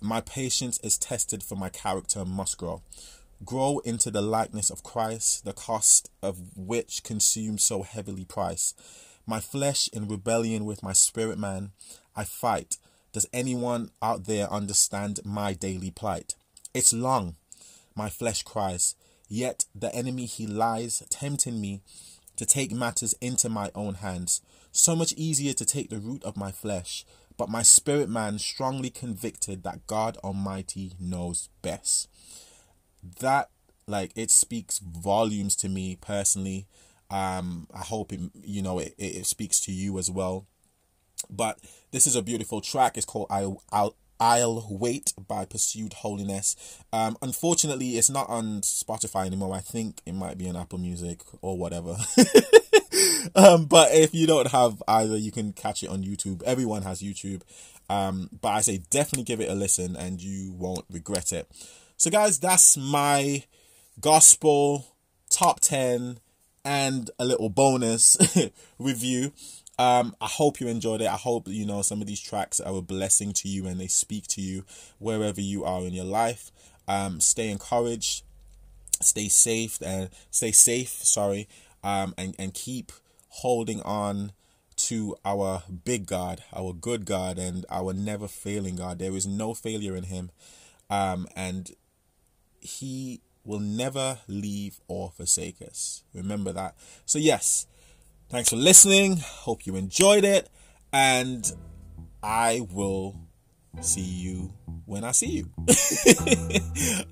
My 0.00 0.20
patience 0.20 0.78
is 0.82 0.98
tested 0.98 1.42
for 1.42 1.56
my 1.56 1.68
character 1.68 2.24
must 2.24 2.58
grow. 2.58 2.82
Grow 3.44 3.80
into 3.80 4.10
the 4.10 4.22
likeness 4.22 4.70
of 4.70 4.84
Christ, 4.84 5.44
the 5.44 5.52
cost 5.52 6.10
of 6.22 6.56
which 6.56 7.02
consumes 7.02 7.64
so 7.64 7.82
heavily 7.82 8.24
price. 8.24 8.74
My 9.26 9.40
flesh 9.40 9.88
in 9.92 10.08
rebellion 10.08 10.64
with 10.64 10.82
my 10.82 10.92
spirit 10.92 11.38
man, 11.38 11.72
I 12.14 12.24
fight. 12.24 12.76
Does 13.12 13.26
anyone 13.32 13.90
out 14.00 14.24
there 14.24 14.50
understand 14.50 15.20
my 15.24 15.52
daily 15.52 15.90
plight? 15.90 16.34
It's 16.74 16.92
long, 16.92 17.36
my 17.94 18.08
flesh 18.08 18.42
cries, 18.42 18.94
yet 19.28 19.64
the 19.74 19.94
enemy 19.94 20.26
he 20.26 20.46
lies, 20.46 21.02
tempting 21.10 21.60
me 21.60 21.82
to 22.36 22.46
take 22.46 22.72
matters 22.72 23.14
into 23.20 23.48
my 23.48 23.70
own 23.74 23.94
hands. 23.94 24.40
So 24.72 24.96
much 24.96 25.12
easier 25.12 25.52
to 25.52 25.64
take 25.64 25.90
the 25.90 25.98
root 25.98 26.24
of 26.24 26.36
my 26.36 26.50
flesh, 26.50 27.04
but 27.36 27.50
my 27.50 27.62
spirit 27.62 28.08
man 28.08 28.38
strongly 28.38 28.88
convicted 28.88 29.62
that 29.62 29.86
God 29.86 30.16
Almighty 30.18 30.92
knows 30.98 31.50
best 31.60 32.08
that 33.20 33.50
like 33.86 34.12
it 34.14 34.30
speaks 34.30 34.78
volumes 34.78 35.56
to 35.56 35.68
me 35.68 35.96
personally 36.00 36.66
um 37.10 37.66
i 37.74 37.80
hope 37.80 38.12
it, 38.12 38.20
you 38.42 38.62
know 38.62 38.78
it, 38.78 38.94
it 38.96 39.26
speaks 39.26 39.60
to 39.60 39.72
you 39.72 39.98
as 39.98 40.10
well 40.10 40.46
but 41.30 41.58
this 41.90 42.06
is 42.06 42.16
a 42.16 42.22
beautiful 42.22 42.60
track 42.60 42.96
it's 42.96 43.06
called 43.06 43.26
i 43.30 43.46
i'll 43.72 43.96
I'll 44.22 44.68
Wait 44.70 45.12
by 45.26 45.44
Pursued 45.44 45.94
Holiness. 45.94 46.54
Um, 46.92 47.16
unfortunately, 47.22 47.96
it's 47.98 48.08
not 48.08 48.28
on 48.28 48.60
Spotify 48.60 49.26
anymore. 49.26 49.52
I 49.52 49.58
think 49.58 50.00
it 50.06 50.14
might 50.14 50.38
be 50.38 50.48
on 50.48 50.54
Apple 50.54 50.78
Music 50.78 51.22
or 51.40 51.58
whatever. 51.58 51.96
um, 53.34 53.64
but 53.64 53.92
if 53.92 54.14
you 54.14 54.28
don't 54.28 54.46
have 54.52 54.80
either, 54.86 55.16
you 55.16 55.32
can 55.32 55.52
catch 55.52 55.82
it 55.82 55.88
on 55.88 56.04
YouTube. 56.04 56.40
Everyone 56.44 56.82
has 56.82 57.02
YouTube. 57.02 57.42
Um, 57.90 58.30
but 58.40 58.50
I 58.50 58.60
say 58.60 58.82
definitely 58.90 59.24
give 59.24 59.40
it 59.40 59.50
a 59.50 59.54
listen 59.54 59.96
and 59.96 60.22
you 60.22 60.52
won't 60.52 60.84
regret 60.88 61.32
it. 61.32 61.50
So, 61.96 62.08
guys, 62.08 62.38
that's 62.38 62.76
my 62.76 63.42
gospel 64.00 64.86
top 65.30 65.58
10 65.58 66.20
and 66.64 67.10
a 67.18 67.24
little 67.24 67.48
bonus 67.48 68.16
review. 68.78 69.32
Um, 69.78 70.14
I 70.20 70.26
hope 70.26 70.60
you 70.60 70.68
enjoyed 70.68 71.00
it. 71.00 71.08
I 71.08 71.16
hope 71.16 71.48
you 71.48 71.66
know 71.66 71.82
some 71.82 72.00
of 72.00 72.06
these 72.06 72.20
tracks 72.20 72.60
are 72.60 72.76
a 72.76 72.82
blessing 72.82 73.32
to 73.34 73.48
you 73.48 73.66
and 73.66 73.80
they 73.80 73.86
speak 73.86 74.26
to 74.28 74.40
you 74.40 74.64
wherever 74.98 75.40
you 75.40 75.64
are 75.64 75.80
in 75.80 75.92
your 75.92 76.04
life. 76.04 76.50
Um, 76.86 77.20
stay 77.20 77.48
encouraged, 77.50 78.24
stay 79.00 79.28
safe, 79.28 79.78
and 79.80 80.10
stay 80.30 80.52
safe. 80.52 80.90
Sorry, 80.90 81.48
um, 81.82 82.14
and 82.18 82.34
and 82.38 82.52
keep 82.52 82.92
holding 83.28 83.80
on 83.82 84.32
to 84.74 85.16
our 85.24 85.62
big 85.84 86.06
God, 86.06 86.42
our 86.54 86.72
good 86.72 87.04
God, 87.04 87.38
and 87.38 87.64
our 87.70 87.92
never 87.92 88.28
failing 88.28 88.76
God. 88.76 88.98
There 88.98 89.16
is 89.16 89.26
no 89.26 89.54
failure 89.54 89.96
in 89.96 90.04
Him, 90.04 90.30
um, 90.90 91.26
and 91.34 91.72
he 92.62 93.20
will 93.44 93.58
never 93.58 94.20
leave 94.28 94.80
or 94.86 95.10
forsake 95.10 95.60
us. 95.60 96.04
Remember 96.14 96.52
that. 96.52 96.74
So, 97.04 97.18
yes, 97.18 97.66
thanks 98.32 98.48
for 98.48 98.56
listening. 98.56 99.18
Hope 99.18 99.66
you 99.66 99.76
enjoyed 99.76 100.24
it. 100.24 100.48
And 100.92 101.50
I 102.22 102.66
will 102.72 103.14
see 103.82 104.00
you 104.00 104.52
when 104.86 105.04
I 105.04 105.12
see 105.12 105.44
you. 105.44 105.50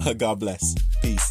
God 0.17 0.41
bless. 0.41 0.75
Peace. 1.03 1.31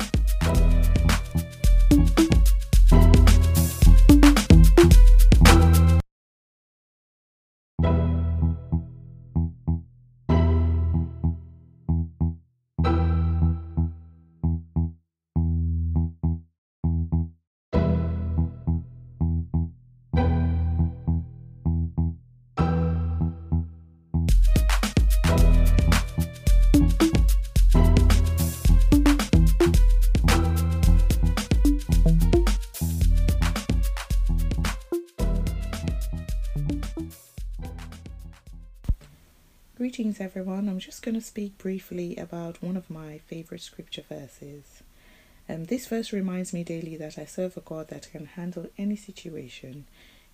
Greetings, 39.90 40.22
everyone. 40.22 40.70
I'm 40.70 40.78
just 40.78 41.02
going 41.02 41.16
to 41.16 41.22
speak 41.22 41.58
briefly 41.58 42.16
about 42.16 42.62
one 42.62 42.78
of 42.78 42.92
my 42.92 43.18
favorite 43.26 43.62
scripture 43.62 44.04
verses. 44.08 44.84
Um, 45.50 45.66
this 45.66 45.88
verse 45.88 46.14
reminds 46.14 46.54
me 46.54 46.64
daily 46.64 46.96
that 46.98 47.18
I 47.18 47.26
serve 47.26 47.58
a 47.58 47.62
God 47.62 47.88
that 47.88 48.12
can 48.12 48.28
handle 48.28 48.68
any 48.78 48.96
situation, 48.96 49.88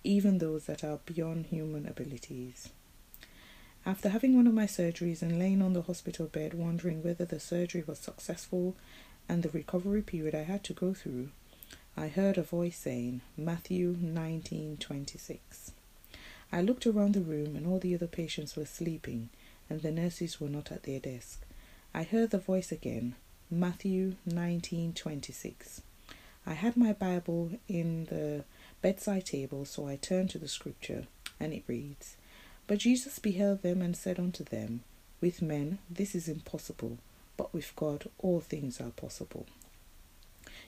even 0.04 0.36
those 0.36 0.66
that 0.66 0.84
are 0.84 0.98
beyond 1.06 1.46
human 1.46 1.88
abilities. 1.88 2.68
After 3.86 4.10
having 4.10 4.36
one 4.36 4.46
of 4.46 4.52
my 4.52 4.66
surgeries 4.66 5.22
and 5.22 5.38
laying 5.38 5.62
on 5.62 5.72
the 5.72 5.80
hospital 5.80 6.26
bed, 6.26 6.52
wondering 6.52 7.02
whether 7.02 7.24
the 7.24 7.40
surgery 7.40 7.82
was 7.86 7.98
successful 7.98 8.76
and 9.26 9.42
the 9.42 9.48
recovery 9.48 10.02
period 10.02 10.34
I 10.34 10.42
had 10.42 10.64
to 10.64 10.74
go 10.74 10.92
through, 10.92 11.30
I 11.96 12.08
heard 12.08 12.36
a 12.36 12.42
voice 12.42 12.76
saying, 12.76 13.22
Matthew 13.38 13.96
19:26. 13.96 15.38
I 16.52 16.60
looked 16.60 16.86
around 16.86 17.14
the 17.14 17.22
room 17.22 17.56
and 17.56 17.66
all 17.66 17.78
the 17.78 17.94
other 17.94 18.06
patients 18.06 18.54
were 18.54 18.66
sleeping 18.66 19.30
and 19.68 19.82
the 19.82 19.90
nurses 19.90 20.40
were 20.40 20.48
not 20.48 20.70
at 20.72 20.84
their 20.84 21.00
desk. 21.00 21.44
I 21.94 22.02
heard 22.02 22.30
the 22.30 22.38
voice 22.38 22.70
again, 22.72 23.14
Matthew 23.50 24.16
19:26. 24.26 25.80
I 26.44 26.52
had 26.54 26.76
my 26.76 26.92
Bible 26.92 27.52
in 27.68 28.04
the 28.04 28.44
bedside 28.82 29.26
table, 29.26 29.64
so 29.64 29.88
I 29.88 29.96
turned 29.96 30.30
to 30.30 30.38
the 30.38 30.48
scripture, 30.48 31.06
and 31.40 31.52
it 31.52 31.64
reads, 31.66 32.16
But 32.66 32.78
Jesus 32.78 33.18
beheld 33.18 33.62
them 33.62 33.82
and 33.82 33.96
said 33.96 34.18
unto 34.18 34.44
them, 34.44 34.84
With 35.20 35.42
men 35.42 35.78
this 35.90 36.14
is 36.14 36.28
impossible, 36.28 36.98
but 37.36 37.52
with 37.52 37.74
God 37.74 38.08
all 38.18 38.40
things 38.40 38.80
are 38.80 38.90
possible. 38.90 39.46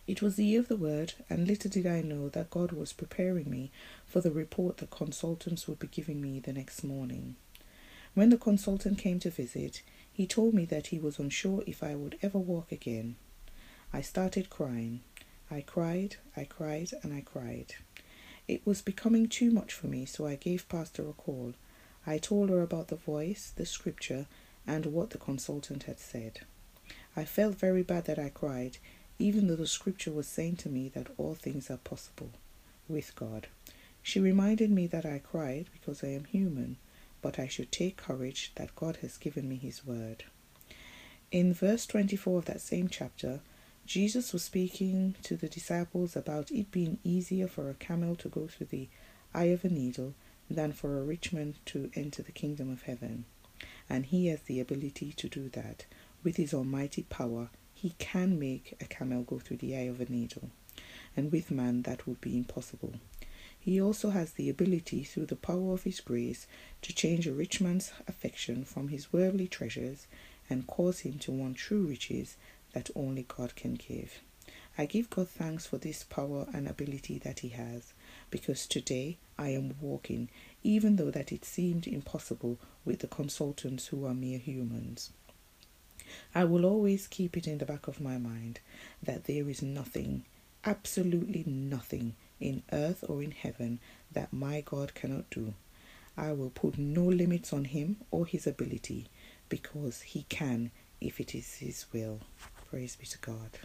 It 0.06 0.22
was 0.22 0.36
the 0.36 0.44
year 0.44 0.60
of 0.60 0.68
the 0.68 0.76
word, 0.76 1.12
and 1.28 1.46
little 1.46 1.70
did 1.70 1.86
I 1.86 2.00
know 2.00 2.28
that 2.30 2.50
God 2.50 2.72
was 2.72 2.92
preparing 2.92 3.50
me 3.50 3.70
for 4.06 4.20
the 4.20 4.30
report 4.30 4.78
the 4.78 4.86
consultants 4.86 5.68
would 5.68 5.78
be 5.78 5.86
giving 5.86 6.20
me 6.20 6.40
the 6.40 6.52
next 6.52 6.82
morning. 6.82 7.36
When 8.18 8.30
the 8.30 8.36
consultant 8.36 8.98
came 8.98 9.20
to 9.20 9.30
visit, 9.30 9.80
he 10.12 10.26
told 10.26 10.52
me 10.52 10.64
that 10.64 10.88
he 10.88 10.98
was 10.98 11.20
unsure 11.20 11.62
if 11.68 11.84
I 11.84 11.94
would 11.94 12.18
ever 12.20 12.36
walk 12.40 12.72
again. 12.72 13.14
I 13.92 14.00
started 14.00 14.50
crying. 14.50 15.02
I 15.52 15.60
cried, 15.60 16.16
I 16.36 16.42
cried, 16.42 16.90
and 17.04 17.14
I 17.14 17.20
cried. 17.20 17.76
It 18.48 18.66
was 18.66 18.82
becoming 18.82 19.28
too 19.28 19.52
much 19.52 19.72
for 19.72 19.86
me, 19.86 20.04
so 20.04 20.26
I 20.26 20.34
gave 20.34 20.68
Pastor 20.68 21.08
a 21.08 21.12
call. 21.12 21.54
I 22.08 22.18
told 22.18 22.50
her 22.50 22.60
about 22.60 22.88
the 22.88 22.96
voice, 22.96 23.52
the 23.54 23.64
scripture, 23.64 24.26
and 24.66 24.86
what 24.86 25.10
the 25.10 25.18
consultant 25.18 25.84
had 25.84 26.00
said. 26.00 26.40
I 27.14 27.24
felt 27.24 27.54
very 27.54 27.84
bad 27.84 28.06
that 28.06 28.18
I 28.18 28.30
cried, 28.30 28.78
even 29.20 29.46
though 29.46 29.54
the 29.54 29.68
scripture 29.68 30.10
was 30.10 30.26
saying 30.26 30.56
to 30.56 30.68
me 30.68 30.88
that 30.88 31.06
all 31.18 31.36
things 31.36 31.70
are 31.70 31.76
possible 31.76 32.32
with 32.88 33.14
God. 33.14 33.46
She 34.02 34.18
reminded 34.18 34.72
me 34.72 34.88
that 34.88 35.06
I 35.06 35.20
cried 35.20 35.66
because 35.72 36.02
I 36.02 36.08
am 36.08 36.24
human, 36.24 36.78
but 37.22 37.38
I 37.38 37.48
should 37.48 37.72
take 37.72 37.96
courage 37.96 38.52
that 38.56 38.76
God 38.76 38.96
has 39.02 39.16
given 39.16 39.48
me 39.48 39.56
His 39.56 39.84
word. 39.84 40.24
In 41.30 41.52
verse 41.52 41.86
24 41.86 42.38
of 42.38 42.44
that 42.46 42.60
same 42.60 42.88
chapter, 42.88 43.40
Jesus 43.84 44.32
was 44.32 44.44
speaking 44.44 45.14
to 45.22 45.36
the 45.36 45.48
disciples 45.48 46.14
about 46.14 46.50
it 46.50 46.70
being 46.70 46.98
easier 47.04 47.48
for 47.48 47.70
a 47.70 47.74
camel 47.74 48.16
to 48.16 48.28
go 48.28 48.46
through 48.46 48.66
the 48.66 48.88
eye 49.34 49.44
of 49.44 49.64
a 49.64 49.68
needle 49.68 50.14
than 50.50 50.72
for 50.72 50.98
a 50.98 51.02
rich 51.02 51.32
man 51.32 51.54
to 51.66 51.90
enter 51.94 52.22
the 52.22 52.32
kingdom 52.32 52.70
of 52.70 52.82
heaven. 52.82 53.24
And 53.88 54.06
he 54.06 54.28
has 54.28 54.40
the 54.42 54.60
ability 54.60 55.12
to 55.14 55.28
do 55.28 55.48
that. 55.50 55.86
With 56.22 56.36
his 56.36 56.52
almighty 56.52 57.04
power, 57.04 57.50
he 57.74 57.94
can 57.98 58.38
make 58.38 58.74
a 58.80 58.84
camel 58.84 59.22
go 59.22 59.38
through 59.38 59.58
the 59.58 59.76
eye 59.76 59.88
of 59.88 60.00
a 60.00 60.10
needle. 60.10 60.50
And 61.16 61.32
with 61.32 61.50
man, 61.50 61.82
that 61.82 62.06
would 62.06 62.20
be 62.20 62.36
impossible. 62.36 62.94
He 63.60 63.80
also 63.80 64.10
has 64.10 64.32
the 64.32 64.48
ability, 64.48 65.04
through 65.04 65.26
the 65.26 65.36
power 65.36 65.72
of 65.72 65.82
his 65.82 66.00
grace, 66.00 66.46
to 66.82 66.94
change 66.94 67.26
a 67.26 67.32
rich 67.32 67.60
man's 67.60 67.92
affection 68.06 68.64
from 68.64 68.88
his 68.88 69.12
worldly 69.12 69.48
treasures 69.48 70.06
and 70.48 70.66
cause 70.66 71.00
him 71.00 71.18
to 71.20 71.32
want 71.32 71.56
true 71.56 71.82
riches 71.82 72.36
that 72.72 72.90
only 72.94 73.24
God 73.24 73.56
can 73.56 73.74
give. 73.74 74.20
I 74.80 74.86
give 74.86 75.10
God 75.10 75.28
thanks 75.28 75.66
for 75.66 75.76
this 75.76 76.04
power 76.04 76.46
and 76.54 76.68
ability 76.68 77.18
that 77.18 77.40
He 77.40 77.48
has, 77.48 77.92
because 78.30 78.64
today 78.64 79.18
I 79.36 79.48
am 79.48 79.74
walking, 79.80 80.28
even 80.62 80.96
though 80.96 81.10
that 81.10 81.32
it 81.32 81.44
seemed 81.44 81.88
impossible 81.88 82.58
with 82.84 83.00
the 83.00 83.08
consultants 83.08 83.88
who 83.88 84.04
are 84.04 84.14
mere 84.14 84.38
humans. 84.38 85.10
I 86.32 86.44
will 86.44 86.64
always 86.64 87.08
keep 87.08 87.36
it 87.36 87.48
in 87.48 87.58
the 87.58 87.66
back 87.66 87.88
of 87.88 88.00
my 88.00 88.18
mind 88.18 88.60
that 89.02 89.24
there 89.24 89.48
is 89.48 89.62
nothing, 89.62 90.24
absolutely 90.64 91.42
nothing, 91.44 92.14
in 92.40 92.62
earth 92.72 93.04
or 93.08 93.22
in 93.22 93.32
heaven 93.32 93.80
that 94.12 94.32
my 94.32 94.60
God 94.60 94.94
cannot 94.94 95.30
do. 95.30 95.54
I 96.16 96.32
will 96.32 96.50
put 96.50 96.78
no 96.78 97.04
limits 97.04 97.52
on 97.52 97.66
Him 97.66 97.98
or 98.10 98.26
His 98.26 98.46
ability 98.46 99.06
because 99.48 100.02
He 100.02 100.24
can 100.28 100.70
if 101.00 101.20
it 101.20 101.34
is 101.34 101.54
His 101.54 101.86
will. 101.92 102.20
Praise 102.70 102.96
be 102.96 103.06
to 103.06 103.18
God. 103.18 103.58